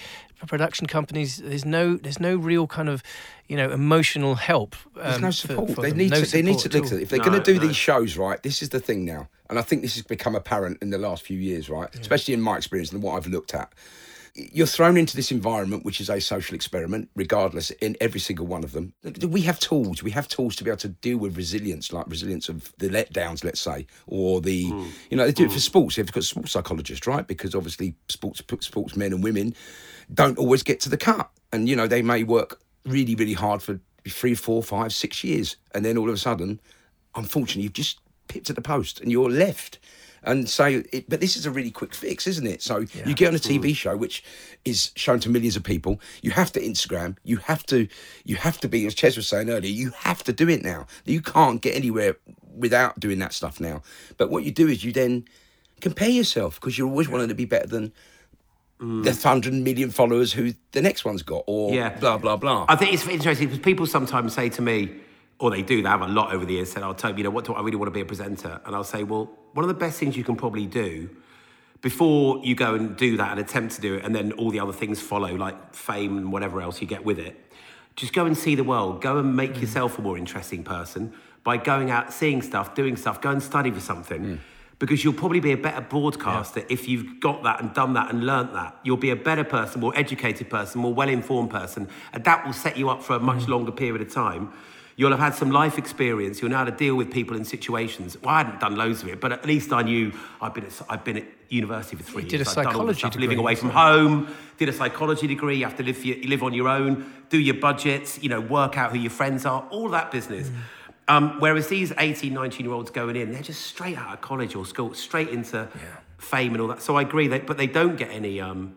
[0.47, 1.38] production companies.
[1.38, 3.04] There's no there's no real kind of
[3.47, 4.75] you know emotional help.
[4.95, 5.71] There's um, no support.
[5.71, 5.97] for they them.
[5.97, 6.32] need No to.
[6.32, 7.04] They need to support look at at it.
[7.04, 7.67] If they're No, going to do no.
[7.67, 8.41] these shows, right?
[8.41, 11.23] This is the thing now, and I think this has become apparent in the last
[11.23, 11.93] few years, right?
[11.95, 13.73] Especially in my experience and what I've looked at.
[14.34, 18.63] you're thrown into this environment, which is a social experiment, regardless, in every single one
[18.63, 18.93] of them.
[19.27, 20.01] We have tools.
[20.01, 23.43] We have tools to be able to deal with resilience, like resilience of the letdowns,
[23.43, 24.88] let's say, or the, mm.
[25.10, 25.47] you know, they do mm.
[25.47, 25.95] it for sports.
[25.97, 27.27] They've got sports psychologists, right?
[27.27, 29.54] Because obviously, sports sports men and women
[30.13, 33.62] don't always get to the cut, and you know, they may work really, really hard
[33.62, 36.60] for three, four, five, six years, and then all of a sudden,
[37.15, 39.80] unfortunately, you've just pipped at the post and you're left
[40.24, 42.62] and so, it, but this is a really quick fix, isn't it?
[42.62, 43.08] So yeah.
[43.08, 44.24] you get on a TV show which
[44.65, 46.00] is shown to millions of people.
[46.21, 47.17] You have to Instagram.
[47.24, 47.88] You have to.
[48.24, 49.71] You have to be, as Ches was saying earlier.
[49.71, 50.86] You have to do it now.
[51.06, 52.17] You can't get anywhere
[52.56, 53.82] without doing that stuff now.
[54.17, 55.26] But what you do is you then
[55.80, 57.91] compare yourself because you're always wanting to be better than
[58.81, 59.03] Mm.
[59.03, 61.89] the hundred million followers who the next one's got, or yeah.
[61.99, 62.65] blah blah blah.
[62.67, 64.91] I think it's interesting because people sometimes say to me,
[65.37, 67.23] or they do, they have a lot over the years, said, I'll tell you, you
[67.23, 68.59] know, what do I really want to be a presenter?
[68.65, 71.11] And I'll say, well, one of the best things you can probably do
[71.81, 74.59] before you go and do that and attempt to do it, and then all the
[74.59, 77.39] other things follow, like fame and whatever else you get with it,
[77.95, 79.01] just go and see the world.
[79.01, 79.61] Go and make mm.
[79.61, 81.13] yourself a more interesting person
[81.43, 84.21] by going out, seeing stuff, doing stuff, go and study for something.
[84.23, 84.39] Mm.
[84.81, 86.65] Because you'll probably be a better broadcaster yeah.
[86.69, 88.77] if you've got that and done that and learnt that.
[88.83, 92.53] You'll be a better person, more educated person, more well informed person, and that will
[92.53, 93.49] set you up for a much mm.
[93.49, 94.51] longer period of time
[95.01, 96.41] You'll have had some life experience.
[96.41, 98.17] You'll know how to deal with people in situations.
[98.21, 100.81] Well, I hadn't done loads of it, but at least I knew I've been at,
[100.89, 102.31] I've been at university for three you years.
[102.31, 104.33] Did a psychology degree, living away from home.
[104.57, 105.57] Did a psychology degree.
[105.57, 107.11] You have to live for, you live on your own.
[107.29, 108.21] Do your budgets.
[108.21, 109.65] You know, work out who your friends are.
[109.71, 110.49] All that business.
[110.49, 110.55] Mm.
[111.07, 114.55] Um, whereas these 18, 19 year olds going in, they're just straight out of college
[114.55, 115.81] or school, straight into yeah.
[116.17, 116.81] fame and all that.
[116.81, 118.75] So I agree, that, but they don't get any um,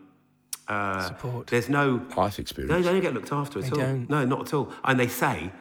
[0.67, 1.47] uh, support.
[1.47, 2.71] There's no life experience.
[2.71, 3.77] No, they don't get looked after at they all.
[3.77, 4.09] Don't.
[4.09, 4.71] No, not at all.
[4.83, 5.51] And they say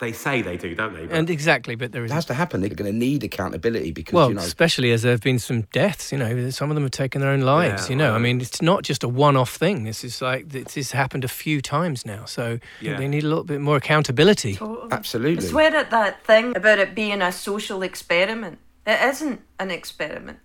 [0.00, 1.06] they say they do, don't they?
[1.06, 2.10] But and exactly, but there is.
[2.10, 2.60] It has to happen.
[2.60, 5.62] They're going to need accountability because, well, you know, especially as there have been some
[5.72, 6.12] deaths.
[6.12, 7.84] You know, some of them have taken their own lives.
[7.84, 9.84] Yeah, you know, well, I mean, it's not just a one-off thing.
[9.84, 12.24] This is like this has happened a few times now.
[12.26, 12.96] So yeah.
[12.96, 14.54] they need a little bit more accountability.
[14.54, 14.92] Totally.
[14.92, 15.44] Absolutely.
[15.44, 18.58] I swear at that thing about it being a social experiment.
[18.86, 20.38] It isn't an experiment.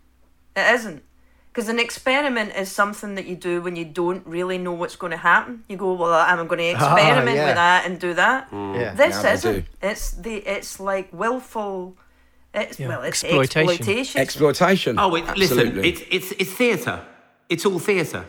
[0.55, 1.03] It isn't.
[1.53, 5.11] Because an experiment is something that you do when you don't really know what's going
[5.11, 5.63] to happen.
[5.69, 7.45] You go, well, I'm going to ah, experiment yeah.
[7.45, 8.49] with that and do that.
[8.49, 8.75] Mm.
[8.75, 8.95] Yeah.
[8.95, 9.65] This isn't.
[9.79, 10.37] It's the.
[10.37, 11.95] It's like willful.
[12.55, 12.87] It's yeah.
[12.87, 13.69] well, it's exploitation.
[13.69, 14.21] Exploitation.
[14.21, 14.99] exploitation.
[14.99, 17.05] Oh, it, listen, it's it's it's theatre.
[17.49, 18.25] It's all theatre,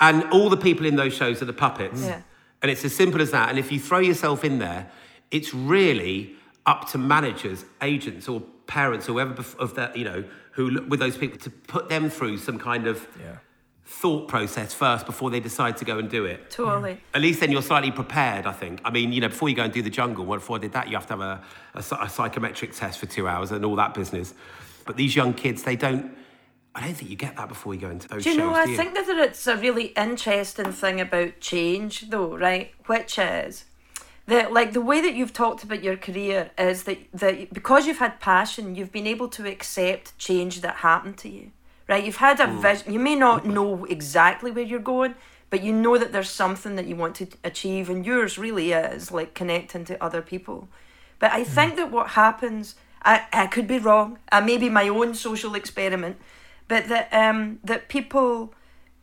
[0.00, 2.02] and all the people in those shows are the puppets.
[2.02, 2.22] Yeah.
[2.62, 3.50] And it's as simple as that.
[3.50, 4.88] And if you throw yourself in there,
[5.32, 6.36] it's really
[6.66, 11.38] up to managers, agents, or parents, whoever of that, you know, who with those people
[11.38, 13.38] to put them through some kind of yeah.
[13.84, 16.50] thought process first before they decide to go and do it.
[16.50, 17.00] Totally.
[17.12, 18.46] At least then you're slightly prepared.
[18.46, 18.80] I think.
[18.84, 20.88] I mean, you know, before you go and do the jungle, before I did that,
[20.88, 21.42] you have to have a,
[21.74, 24.34] a, a psychometric test for two hours and all that business.
[24.86, 26.16] But these young kids, they don't.
[26.76, 28.54] I don't think you get that before you go into those do you shows, know?
[28.54, 32.72] I think that it's a really interesting thing about change, though, right?
[32.86, 33.64] Which is
[34.26, 37.98] that like the way that you've talked about your career is that that because you've
[37.98, 41.50] had passion you've been able to accept change that happened to you
[41.88, 42.60] right you've had a mm.
[42.60, 45.14] vision you may not know exactly where you're going
[45.50, 49.12] but you know that there's something that you want to achieve and yours really is
[49.12, 50.68] like connecting to other people
[51.18, 51.46] but i mm.
[51.46, 55.54] think that what happens I, I could be wrong i may be my own social
[55.54, 56.16] experiment
[56.66, 58.54] but that um that people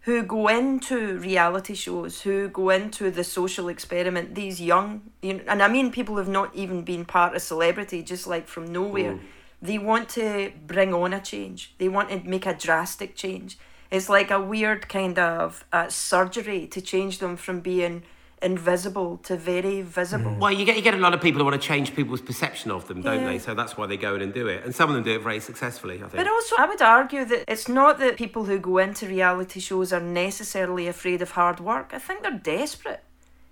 [0.02, 5.44] who go into reality shows, who go into the social experiment, these young, you know,
[5.48, 9.14] and I mean people who've not even been part of celebrity, just like from nowhere,
[9.14, 9.20] mm.
[9.62, 11.76] they want to bring on a change.
[11.78, 13.60] They want to make a drastic change.
[13.92, 18.02] It's like a weird kind of uh, surgery to change them from being
[18.42, 20.36] invisible to very visible.
[20.40, 22.72] Well, you get you get a lot of people who want to change people's perception
[22.72, 23.28] of them, don't yeah.
[23.28, 23.40] they?
[23.40, 25.22] So that's why they go in and do it, and some of them do it
[25.22, 25.96] very successfully.
[25.96, 26.14] I think.
[26.14, 29.94] But also, I would argue that it's not that people who go into reality shows
[29.94, 31.92] are necessarily afraid of hard work.
[31.94, 33.04] I think they're desperate.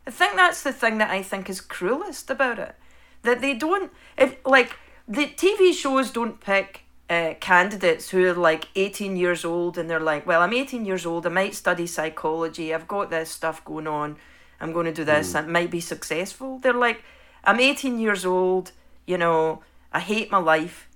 [0.07, 2.75] I think that's the thing that I think is cruelest about it,
[3.21, 3.91] that they don't.
[4.17, 4.75] If like
[5.07, 9.99] the TV shows don't pick uh, candidates who are like 18 years old and they're
[9.99, 13.87] like, well, I'm 18 years old, I might study psychology, I've got this stuff going
[13.87, 14.17] on,
[14.59, 15.33] I'm going to do this.
[15.33, 15.43] Mm.
[15.43, 16.59] It might be successful.
[16.59, 17.03] They're like,
[17.43, 18.71] I'm 18 years old.
[19.05, 20.87] You know, I hate my life.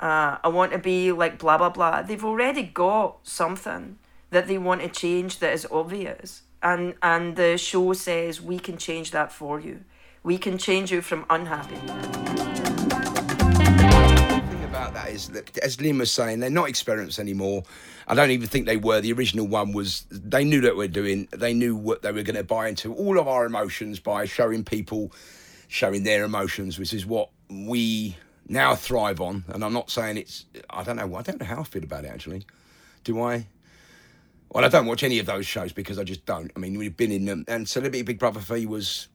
[0.00, 2.02] Uh, I want to be like blah blah blah.
[2.02, 3.98] They've already got something
[4.30, 8.78] that they want to change that is obvious, and and the show says we can
[8.78, 9.84] change that for you.
[10.22, 12.49] We can change you from unhappy
[15.62, 17.64] as Lynn was saying, they're not experienced anymore.
[18.06, 19.00] I don't even think they were.
[19.00, 21.28] The original one was they knew that we're doing.
[21.30, 24.64] They knew what they were going to buy into all of our emotions by showing
[24.64, 25.12] people,
[25.68, 28.16] showing their emotions, which is what we
[28.48, 29.44] now thrive on.
[29.48, 30.44] And I'm not saying it's.
[30.70, 31.14] I don't know.
[31.14, 32.46] I don't know how I feel about it actually.
[33.04, 33.46] Do I?
[34.50, 36.50] Well, I don't watch any of those shows because I just don't.
[36.56, 39.08] I mean, we've been in them, and Celebrity Big Brother me was.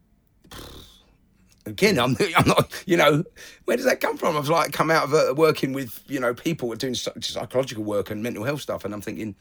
[1.65, 3.23] Again, I'm, I'm not, you know,
[3.65, 4.38] where does that come from?
[4.38, 8.21] I've like come out of uh, working with, you know, people doing psychological work and
[8.21, 9.36] mental health stuff, and I'm thinking,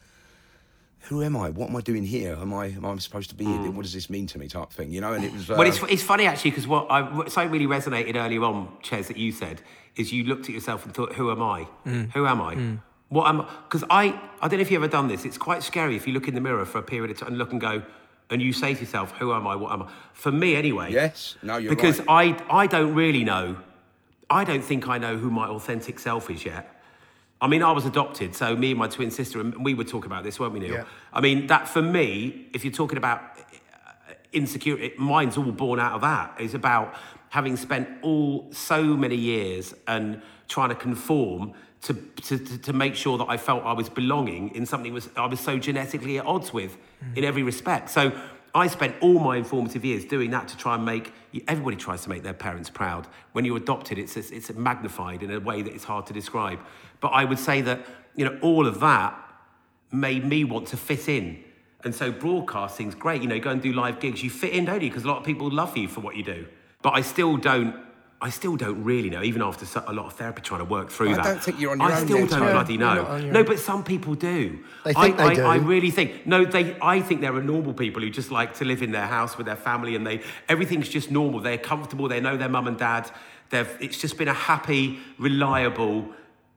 [1.01, 1.51] who am I?
[1.51, 2.35] What am I doing here?
[2.35, 3.69] Am I am I supposed to be here?
[3.69, 4.47] What does this mean to me?
[4.47, 5.13] Type thing, you know.
[5.13, 5.51] And it was.
[5.51, 9.07] Uh, Well, it's, it's funny actually because what I something really resonated earlier on, Ches,
[9.09, 9.61] that you said
[9.95, 11.67] is you looked at yourself and thought, "Who am I?
[12.15, 12.79] Who am I?
[13.09, 15.25] What am?" Because I I don't know if you have ever done this.
[15.25, 17.37] It's quite scary if you look in the mirror for a period of time and
[17.37, 17.83] look and go,
[18.29, 19.55] and you say to yourself, "Who am I?
[19.55, 20.91] What am I?" For me, anyway.
[20.91, 21.35] Yes.
[21.43, 22.39] No, you're because right.
[22.49, 23.57] I I don't really know.
[24.29, 26.71] I don't think I know who my authentic self is yet.
[27.41, 30.05] I mean, I was adopted, so me and my twin sister, and we would talk
[30.05, 30.73] about this, weren't we, Neil?
[30.73, 30.83] Yeah.
[31.13, 33.21] I mean, that for me, if you're talking about
[34.35, 36.35] insecurity, mine's all born out of that.
[36.39, 36.95] It's about
[37.29, 43.17] having spent all so many years and trying to conform to, to, to, make sure
[43.19, 46.51] that I felt I was belonging in something was I was so genetically at odds
[46.51, 46.77] with
[47.15, 47.91] in every respect.
[47.91, 48.11] So
[48.55, 51.13] I spent all my informative years doing that to try and make
[51.47, 53.07] everybody tries to make their parents proud.
[53.33, 56.59] When you're adopted, it's it's magnified in a way that it's hard to describe.
[57.01, 59.19] But I would say that you know all of that
[59.91, 61.43] made me want to fit in.
[61.83, 63.21] And so broadcasting's great.
[63.21, 64.89] You know, go and do live gigs, you fit in, don't you?
[64.89, 66.47] Because a lot of people love you for what you do.
[66.81, 67.75] But I still don't.
[68.21, 71.11] I still don't really know, even after a lot of therapy trying to work through
[71.11, 71.23] I that.
[71.25, 72.51] don't think you're on your I own still yet, don't Tony.
[72.53, 72.95] bloody know.
[72.95, 73.45] not on your No, own.
[73.45, 74.63] but some people do.
[74.85, 76.25] They think I, they I, I really think.
[76.25, 76.75] No, they.
[76.81, 79.45] I think there are normal people who just like to live in their house with
[79.45, 81.41] their family, and they everything's just normal.
[81.41, 82.07] They're comfortable.
[82.07, 83.11] They know their mum and dad.
[83.49, 83.69] They've.
[83.81, 86.07] It's just been a happy, reliable,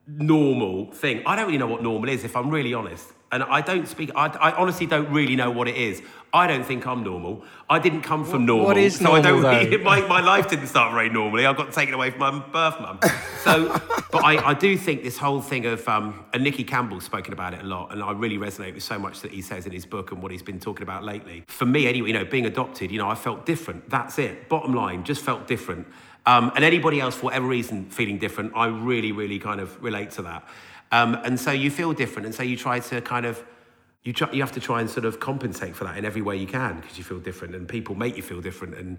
[0.07, 1.21] normal thing.
[1.25, 3.05] I don't really know what normal is, if I'm really honest.
[3.31, 4.11] And I don't speak.
[4.15, 6.01] I, I honestly don't really know what it is.
[6.33, 7.43] I don't think I'm normal.
[7.69, 8.67] I didn't come from normal.
[8.67, 9.41] what is so I don't.
[9.41, 11.45] normal, really- my, my life didn't start very normally.
[11.45, 12.99] I got taken away from my birth mum.
[13.43, 13.69] So,
[14.11, 17.53] but I, I do think this whole thing of, um, and Nicky Campbell's spoken about
[17.53, 19.85] it a lot, and I really resonate with so much that he says in his
[19.85, 21.43] book and what he's been talking about lately.
[21.47, 23.89] For me, anyway, you know, being adopted, you know, I felt different.
[23.89, 24.49] That's it.
[24.49, 25.87] Bottom line, just felt different.
[26.25, 30.11] Um, and anybody else, for whatever reason, feeling different, I really, really kind of relate
[30.11, 30.47] to that.
[30.91, 33.43] Um, and so you feel different, and so you try to kind of
[34.03, 36.37] you try, you have to try and sort of compensate for that in every way
[36.37, 38.97] you can because you feel different and people make you feel different and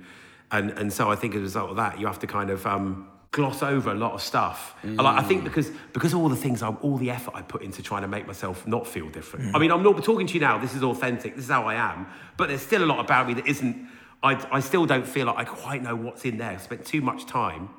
[0.50, 2.66] and and so I think as a result of that you have to kind of
[2.66, 4.74] um, gloss over a lot of stuff.
[4.82, 7.62] And Like, I think because because all the things I, all the effort I put
[7.62, 9.54] into trying to make myself not feel different.
[9.54, 10.58] I mean I'm not talking to you now.
[10.58, 11.34] This is authentic.
[11.36, 12.06] This is how I am.
[12.36, 13.88] But there's still a lot about me that isn't.
[14.22, 16.50] I I still don't feel like I quite know what's in there.
[16.50, 17.70] I spent too much time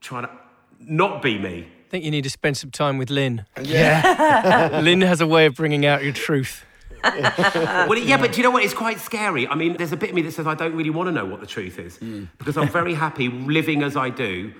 [0.00, 0.30] trying to
[0.80, 1.68] not be me.
[1.90, 3.46] I think you need to spend some time with Lynn.
[3.64, 4.78] Yeah.
[4.80, 6.64] Lynn has a way of bringing out your truth.
[7.02, 8.62] Well, yeah, but do you know what?
[8.62, 9.48] It's quite scary.
[9.48, 11.24] I mean, there's a bit of me that says I don't really want to know
[11.24, 12.26] what the truth is hmm.
[12.38, 14.52] because I'm very happy living as I do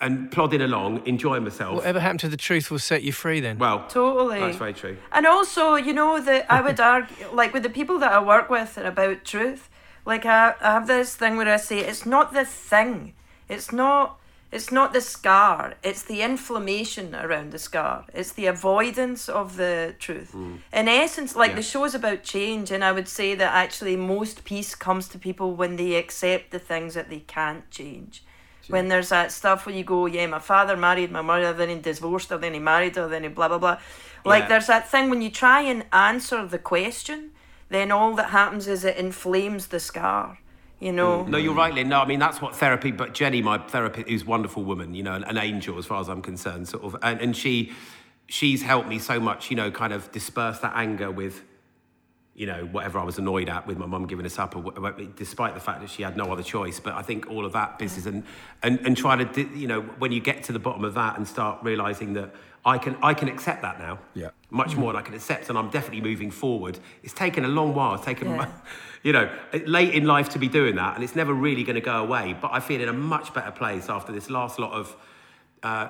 [0.00, 1.76] and plodding along, enjoying myself.
[1.76, 3.58] Whatever happened to the truth will set you free then.
[3.58, 4.38] Well, Totally.
[4.38, 4.96] that's very true.
[5.10, 8.48] And also, you know, that I would argue, like with the people that I work
[8.48, 9.68] with and about truth,
[10.04, 13.14] like I, I have this thing where I say it's not the thing,
[13.48, 14.20] it's not,
[14.52, 19.94] it's not the scar, it's the inflammation around the scar, it's the avoidance of the
[19.98, 20.32] truth.
[20.34, 20.58] Mm.
[20.72, 21.56] In essence, like Yeah.
[21.56, 25.54] the show's about change, and I would say that actually most peace comes to people
[25.54, 28.22] when they accept the things that they can't change.
[28.68, 31.78] When there's that stuff where you go, yeah, my father married my mother, then he
[31.78, 33.78] divorced her, then he married her, then he blah blah blah.
[34.24, 34.48] Like Yeah.
[34.48, 37.30] there's that thing when you try and answer the question,
[37.68, 40.38] then all that happens is it inflames the scar.
[40.78, 41.24] You know.
[41.24, 41.28] Mm.
[41.28, 41.88] No, you're right, Lynn.
[41.88, 42.90] No, I mean that's what therapy.
[42.90, 46.00] But Jenny, my therapist, who's a wonderful woman, you know, an, an angel as far
[46.00, 47.72] as I'm concerned, sort of, and, and she,
[48.26, 51.42] she's helped me so much, you know, kind of disperse that anger with,
[52.34, 55.54] you know, whatever I was annoyed at with my mum giving us up, or, despite
[55.54, 56.78] the fact that she had no other choice.
[56.78, 58.08] But I think all of that business mm.
[58.08, 58.24] and
[58.62, 61.16] and and try to, di- you know, when you get to the bottom of that
[61.16, 62.34] and start realizing that
[62.66, 64.30] I can I can accept that now, Yeah.
[64.50, 66.78] much more than I can accept, and I'm definitely moving forward.
[67.04, 67.94] It's taken a long while.
[67.94, 68.48] It's taken, Yeah.
[69.04, 69.30] you know,
[69.66, 72.36] late in life to be doing that, and it's never really going to go away.
[72.38, 74.96] But I feel in a much better place after this last lot of
[75.62, 75.88] uh,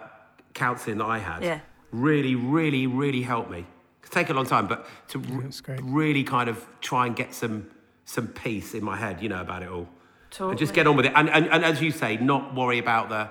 [0.53, 1.43] counselling that I had.
[1.43, 1.61] Yeah.
[1.93, 3.65] Really, really, really helped me.
[4.03, 7.35] It's taken a long time, but to r- that's really kind of try and get
[7.35, 7.69] some
[8.05, 9.89] some peace in my head, you know, about it all.
[10.39, 11.13] And just get on with it.
[11.17, 13.29] And, and, and as you say, not worry about the.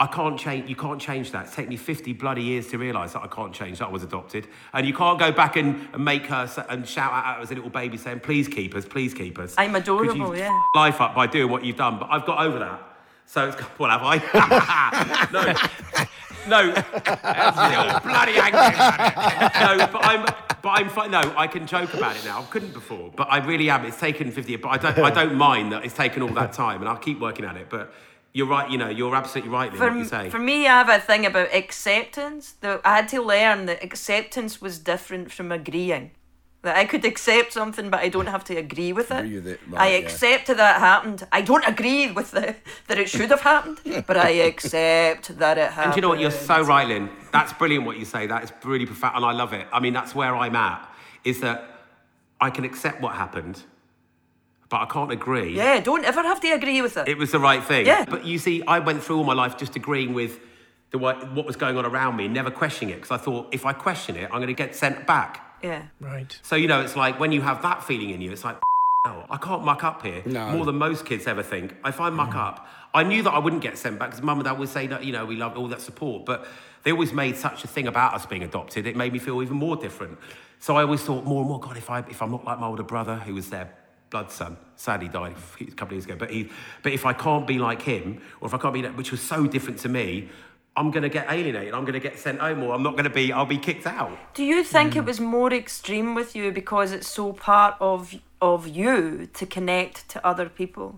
[0.00, 0.68] I can't change.
[0.68, 1.46] You can't change that.
[1.46, 4.02] It's taken me fifty bloody years to realise that I can't change that I was
[4.02, 7.52] adopted, and you can't go back and, and make her and shout at her as
[7.52, 10.50] a little baby saying, "Please keep us, please keep us." I'm adorable, yeah.
[10.74, 12.82] Life up by doing what you've done, but I've got over that.
[13.26, 14.18] So it's what have I?
[15.32, 15.44] no,
[16.48, 18.76] no, still bloody angry.
[19.60, 20.24] No, but I'm,
[20.60, 21.12] but I'm fine.
[21.12, 22.40] No, I can joke about it now.
[22.40, 23.84] I couldn't before, but I really am.
[23.84, 26.80] It's taken fifty, but I don't, I don't mind that it's taken all that time,
[26.80, 27.68] and I'll keep working at it.
[27.70, 27.94] But
[28.34, 28.68] you're right.
[28.68, 30.28] You know, you're absolutely right in what you For, say.
[30.28, 32.52] for me, I have a thing about acceptance.
[32.60, 36.10] That I had to learn that acceptance was different from agreeing.
[36.62, 39.18] That I could accept something, but I don't have to agree with it.
[39.18, 39.98] Agree with it, right, I yeah.
[39.98, 41.26] accept that that happened.
[41.30, 42.56] I don't agree with the,
[42.88, 45.84] that it should have happened, but I accept that it happened.
[45.84, 46.20] And do you know what?
[46.20, 47.10] You're so right, Lynn.
[47.32, 48.26] That's brilliant what you say.
[48.26, 49.66] That is really profound, and I love it.
[49.72, 50.90] I mean, that's where I'm at.
[51.22, 51.68] Is that
[52.40, 53.62] I can accept what happened,
[54.74, 55.54] but I can't agree.
[55.56, 57.06] Yeah, don't ever have to agree with it.
[57.06, 57.86] It was the right thing.
[57.86, 58.04] Yeah.
[58.14, 60.40] But you see, I went through all my life just agreeing with
[60.90, 63.64] the what, what was going on around me, never questioning it, because I thought if
[63.64, 65.32] I question it, I'm going to get sent back.
[65.62, 65.82] yeah.
[66.00, 66.36] Right.
[66.42, 68.56] So you know, it's like when you have that feeling in you, it's like,
[69.06, 70.50] hell, I can't muck up here No.
[70.50, 71.76] more than most kids ever think.
[71.86, 74.44] If I muck up, I knew that I wouldn't get sent back because mum and
[74.48, 76.38] dad would say that you know we love all that support, but
[76.82, 78.86] they always made such a thing about us being adopted.
[78.88, 80.18] It made me feel even more different.
[80.58, 82.66] So I always thought more and more, God, if I if I'm not like my
[82.66, 83.68] older brother who was their
[84.14, 86.48] blood son, sadly died a couple of years ago, but he,
[86.84, 89.20] but if I can't be like him, or if I can't be that, which was
[89.20, 90.28] so different to me.
[90.76, 91.72] I'm gonna get alienated.
[91.72, 93.32] I'm gonna get sent home, or I'm not gonna be.
[93.32, 94.16] I'll be kicked out.
[94.34, 94.96] Do you think Mm.
[95.00, 99.96] it was more extreme with you because it's so part of of you to connect
[100.12, 100.88] to other people?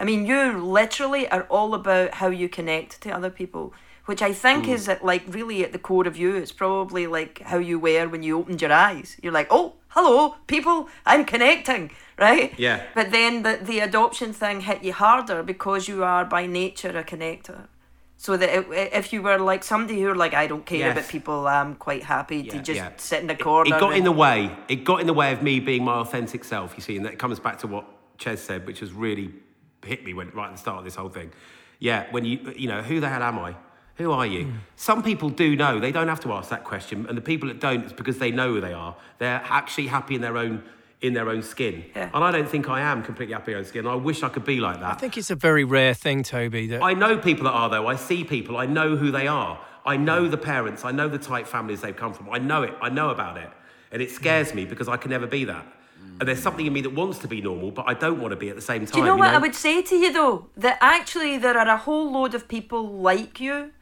[0.00, 0.42] I mean, you
[0.80, 3.64] literally are all about how you connect to other people,
[4.10, 4.74] which I think Mm.
[4.76, 6.30] is at, like really at the core of you.
[6.42, 9.08] It's probably like how you were when you opened your eyes.
[9.22, 12.52] You're like, oh, hello, people, I'm connecting, right?
[12.58, 12.82] Yeah.
[12.94, 17.04] But then the the adoption thing hit you harder because you are by nature a
[17.04, 17.68] connector.
[18.16, 20.92] So that it, if you were like somebody who were like, I don't care Yes.
[20.96, 22.90] about people, I'm quite happy to just yeah.
[22.96, 23.74] sit in the corner.
[23.74, 24.56] It, got in the way.
[24.68, 26.74] It got in the way of me being my authentic self.
[26.76, 27.84] You see, and that comes back to what
[28.18, 29.34] Ches said, which has really
[29.84, 31.32] hit me when right at the start of this whole thing.
[31.80, 33.56] Yeah, when you you know, who the hell am I?
[33.96, 34.54] Who are you?
[34.76, 35.78] Some people do know.
[35.78, 38.30] They don't have to ask that question, and the people that don't, it's because they
[38.30, 38.96] know who they are.
[39.18, 40.62] They're actually happy in their own
[41.02, 41.84] in their own skin.
[41.96, 42.10] Yeah.
[42.14, 43.86] And I don't think I am completely happy in my own skin.
[43.88, 44.92] I wish I could be like that.
[44.92, 46.68] I think it's a very rare thing, Toby.
[46.68, 47.88] That I know people that are though.
[47.88, 48.56] I see people.
[48.56, 49.60] I know who they are.
[49.84, 50.84] I know the parents.
[50.84, 52.30] I know the tight families they've come from.
[52.30, 52.72] I know it.
[52.80, 53.50] I know about it,
[53.90, 55.66] and it scares me because I can never be that.
[56.20, 58.36] And there's something in me that wants to be normal, but I don't want to
[58.36, 58.92] be at the same time.
[58.92, 60.46] Do you know what I would say to you though?
[60.56, 63.72] That actually there are a whole load of people like you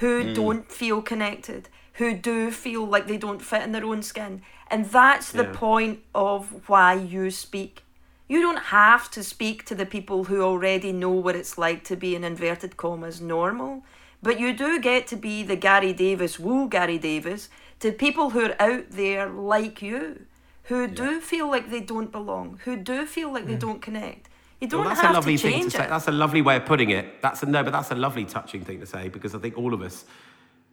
[0.00, 0.32] who Hmm.
[0.34, 4.42] don't feel connected, who do feel like they don't fit in their own skin.
[4.70, 5.52] And that's the Yeah.
[5.52, 7.84] point of why you speak.
[8.28, 11.96] You don't have to speak to the people who already know what it's like to
[11.96, 13.82] be in inverted commas normal.
[14.22, 17.48] But you do get to be the Gary Davies, woo Gary Davies,
[17.80, 20.26] to people who are out there like you,
[20.64, 24.28] who do feel like they don't belong, who do feel like they don't connect.
[24.60, 25.84] You don't Well, that's have a lovely to thing to say.
[25.84, 25.88] it.
[25.88, 27.22] That's a lovely way of putting it.
[27.22, 29.72] That's a no, but that's a lovely, touching thing to say because I think all
[29.74, 30.04] of us.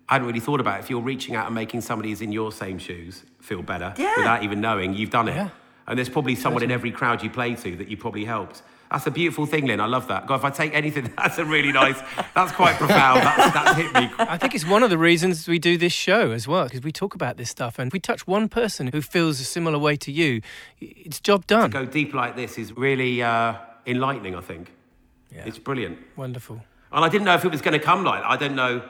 [0.09, 0.83] I hadn't really thought about it.
[0.83, 4.13] if you're reaching out and making somebody who's in your same shoes feel better Yeah.
[4.15, 5.35] without even knowing you've done it.
[5.35, 5.49] Yeah.
[5.85, 8.61] And there's probably someone in every crowd you play to that you probably helped.
[8.89, 9.81] That's a beautiful thing, Lynn.
[9.81, 10.25] I love that.
[10.27, 11.99] God, if I take anything, that's a really nice.
[12.33, 13.19] That's quite profound.
[13.21, 14.09] That's, that's hit me.
[14.17, 16.93] I think it's one of the reasons we do this show as well, because we
[16.93, 19.97] talk about this stuff, and if we touch one person who feels a similar way
[19.97, 20.39] to you,
[20.79, 21.69] it's job done.
[21.71, 23.55] To Go deep like this is really uh,
[23.87, 24.35] enlightening.
[24.35, 24.73] I think.
[25.33, 25.43] Yeah.
[25.45, 25.97] It's brilliant.
[26.15, 26.61] Wonderful.
[26.91, 28.29] And I didn't know if it was going to come like that.
[28.29, 28.81] I don't know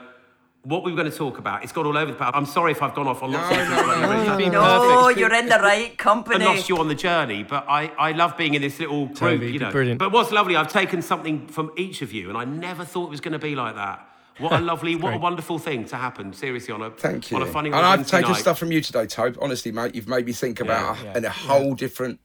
[0.64, 1.64] what we were going to talk about.
[1.64, 2.30] It's gone all over the place.
[2.34, 4.28] I'm sorry if I've gone off on lots of No, different no, no, ways.
[4.28, 5.20] You've been No, perfect.
[5.20, 6.46] you're in the right I company.
[6.46, 9.52] lost you on the journey, but I, I love being in this little group, Toby,
[9.52, 9.72] you know.
[9.72, 9.98] brilliant.
[9.98, 13.12] But what's lovely, I've taken something from each of you, and I never thought it
[13.12, 14.08] was going to be like that.
[14.40, 16.34] What a lovely, what a wonderful thing to happen.
[16.34, 17.38] Seriously, on a Thank you.
[17.38, 18.42] on a funny and I've Wednesday taken night.
[18.42, 19.38] stuff from you today, Tobe.
[19.42, 22.20] Honestly, mate, you've made me think about yeah, in a whole different,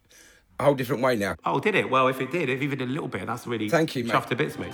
[0.62, 1.37] a whole different way now.
[1.44, 1.90] Oh, did it?
[1.90, 4.12] Well, if it did, if even a little bit, that's really Thank you, mate.
[4.12, 4.68] chuffed to bits me.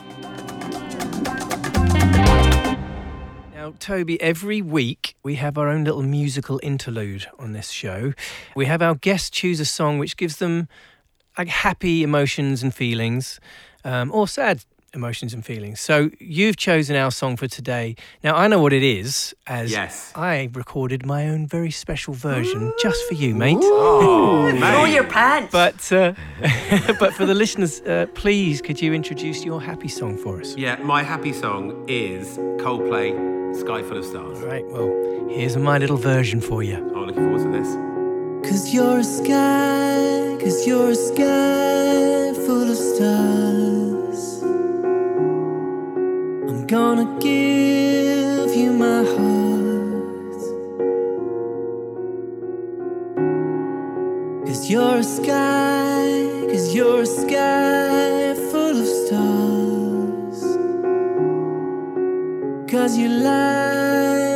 [3.55, 8.12] Now, Toby, every week we have our own little musical interlude on this show.
[8.55, 10.68] We have our guests choose a song which gives them
[11.37, 13.40] like happy emotions and feelings,
[13.85, 15.81] um, or sad emotions and feelings.
[15.81, 17.94] So you've chosen our song for today.
[18.24, 20.12] Now I know what it is, as Yes.
[20.14, 23.59] I recorded my own very special version just for you, mate.
[23.61, 24.94] Oh, Throw mate.
[24.94, 25.53] your pants.
[25.53, 26.12] But uh,
[26.98, 30.57] but for the listeners, uh, please could you introduce your happy song for us?
[30.57, 33.12] Yeah, my happy song is Coldplay,
[33.61, 34.38] Sky Full of Stars.
[34.40, 34.64] All right.
[34.68, 36.77] Well, here's my little version for you.
[36.77, 37.70] I'm looking forward to this.
[38.48, 43.78] Cause you're a sky, cause you're a sky full of stars.
[46.68, 50.40] Gonna give you my heart.
[54.46, 60.40] Cause you're a sky, cause you're a sky full of stars.
[62.70, 64.28] Cause you light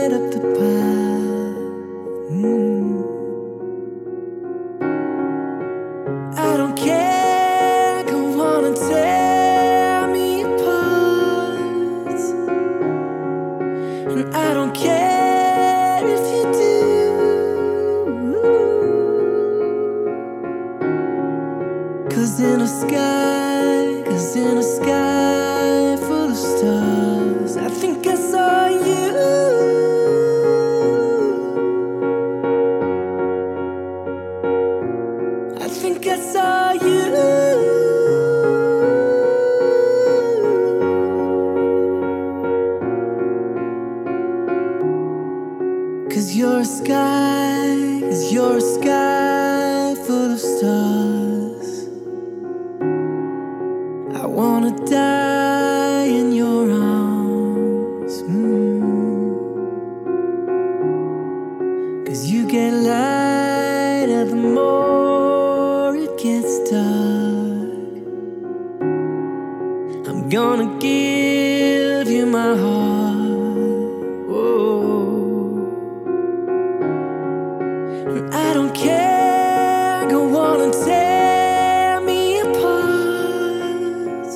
[78.35, 84.26] I don't care, go on and tear me apart.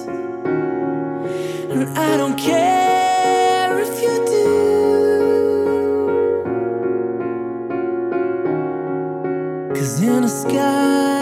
[1.70, 4.46] And I don't care if you do.
[9.74, 11.15] Cause in a sky,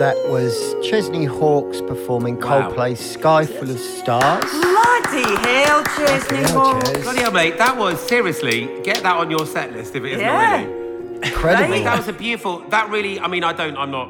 [0.00, 2.70] that was Chesney Hawkes performing Wow.
[2.70, 4.50] Coldplay's Sky Full of Stars.
[4.50, 7.02] Bloody hell, Chesney hell, Hawkes.
[7.02, 10.20] Bloody hell, mate, that was seriously, get that on your set list if it isn't
[10.20, 10.64] Yeah.
[10.64, 11.28] already.
[11.28, 11.84] Incredible.
[11.84, 14.08] That was a beautiful, that really, I mean, I don't, I'm not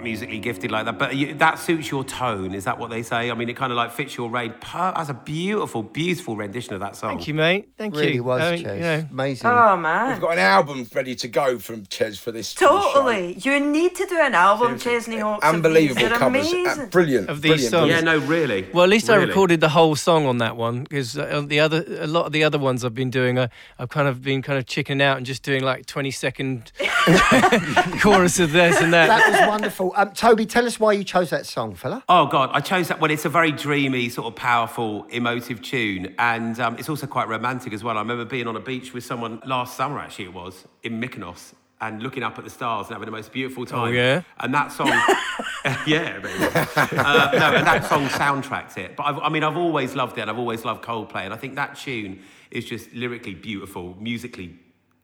[0.00, 3.02] that musically gifted like that, but you, that suits your tone, is that what they
[3.02, 3.30] say?
[3.30, 4.54] I mean, it kind of like fits your range.
[4.60, 7.10] Per, that's a beautiful, beautiful rendition of that song.
[7.16, 7.70] Thank you, mate.
[7.76, 8.24] Thank really you.
[8.24, 8.74] was, I mean, Ches.
[8.74, 9.50] you know, Amazing.
[9.50, 10.12] Oh, man.
[10.12, 12.52] We've got an album ready to go from Ches for this.
[12.52, 12.92] for show.
[12.94, 13.34] Totally.
[13.34, 15.44] You need to do an album, Chesney Hawkes.
[15.44, 15.54] of.
[15.54, 16.46] Unbelievable They're covers.
[16.46, 16.88] Uh, amazing.
[16.88, 17.28] brilliant.
[17.28, 17.90] Of these brilliant, songs.
[17.90, 18.66] Yeah, no, really.
[18.72, 21.84] Well, at least I recorded the whole song on that one because uh, the other,
[22.00, 23.48] a lot of the other ones I've been doing, I,
[23.78, 26.72] I've kind of been kind of chickening out and just doing like 20 second
[28.00, 29.08] chorus of this and that.
[29.08, 29.89] That was wonderful.
[29.96, 32.02] Um, Toby, tell us why you chose that song, fella.
[32.08, 33.00] Oh God, I chose that.
[33.00, 37.28] Well, it's a very dreamy, sort of powerful, emotive tune, and um, it's also quite
[37.28, 37.96] romantic as well.
[37.96, 41.54] I remember being on a beach with someone last summer, actually it was in Mykonos,
[41.80, 43.80] and looking up at the stars and having the most beautiful time.
[43.80, 44.22] Oh, yeah?
[44.38, 44.88] And that song,
[45.86, 46.44] yeah, baby.
[46.44, 48.96] uh, no, and that song soundtracked it.
[48.96, 51.36] But I've, I mean, I've always loved it, and I've always loved Coldplay, and I
[51.36, 52.20] think that tune
[52.50, 54.58] is just lyrically beautiful, musically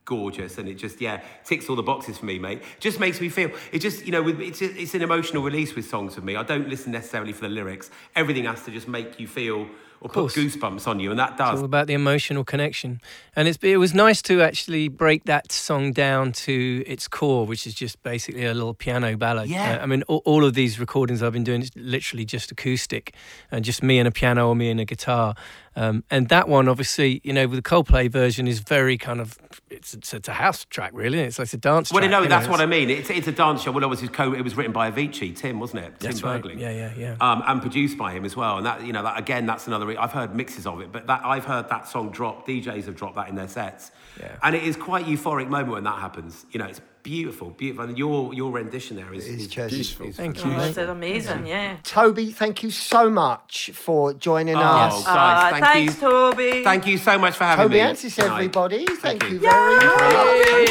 [0.07, 2.62] gorgeous and it just yeah ticks all the boxes for me mate.
[2.80, 5.86] Just makes me feel it just you know with, it's, it's an emotional release with
[5.86, 6.36] songs for me.
[6.36, 7.90] I don't listen necessarily for the lyrics.
[8.14, 9.68] Everything has to just make you feel
[10.00, 11.54] or put goosebumps on you and that does.
[11.54, 13.00] It's all about the emotional connection,
[13.34, 17.66] and it's it was nice to actually break that song down to its core, which
[17.66, 19.48] is just basically a little piano ballad.
[19.48, 19.76] Yeah.
[19.76, 23.14] Uh, I mean, all, all of these recordings I've been doing is literally just acoustic,
[23.50, 25.34] and just me and a piano or me and a guitar.
[25.77, 29.39] Um, and that one, obviously, you know, with the Coldplay version, is very kind of
[29.70, 31.20] it's it's, it's a house track, really.
[31.20, 31.93] It's like a dance.
[31.93, 33.85] well track, no you know, that's what i mean it's, it's a dance show well
[33.85, 36.41] obviously co- it was written by avicii tim wasn't it tim That's right.
[36.43, 36.59] Bergling.
[36.59, 37.16] Yeah, yeah, yeah.
[37.20, 38.57] um, and produced by him as well.
[38.59, 39.87] And that, you know, that again, that's another.
[39.87, 42.47] re- I've heard mixes of it, but that I've heard that song drop.
[42.47, 44.37] DJs have dropped that in their sets, Yeah.
[44.43, 46.47] and it is quite euphoric moment when that happens.
[46.53, 47.84] You know, it's beautiful, beautiful.
[47.84, 49.70] And your your rendition there is, It is, is Chaz.
[49.70, 50.12] Beautiful.
[50.12, 50.57] Thank Oh, you.
[50.57, 51.76] that's amazing, yeah.
[51.84, 55.04] Toby, thank you so much for joining Oh, us.
[55.04, 56.00] guys, Ah, thank thanks, you.
[56.00, 56.64] Toby.
[56.64, 57.80] Thank you so much for having Toby me.
[57.80, 58.34] Antis, tonight.
[58.34, 58.84] everybody.
[58.86, 59.28] Thank, you.
[59.28, 60.68] you very much.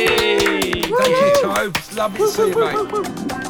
[1.00, 1.78] Thank you, Tobe.
[1.78, 3.42] It's lovely to see you, mate.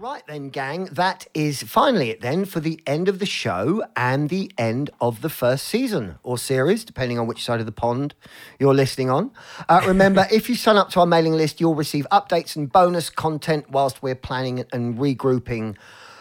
[0.00, 4.28] Right then, gang, that is finally it then for the end of the show and
[4.28, 8.14] the end of the first season or series, depending on which side of the pond
[8.60, 9.32] you're listening on.
[9.68, 13.10] Uh, remember, if you sign up to our mailing list, you'll receive updates and bonus
[13.10, 15.76] content whilst we're planning and regrouping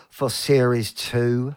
[0.10, 1.56] for series two.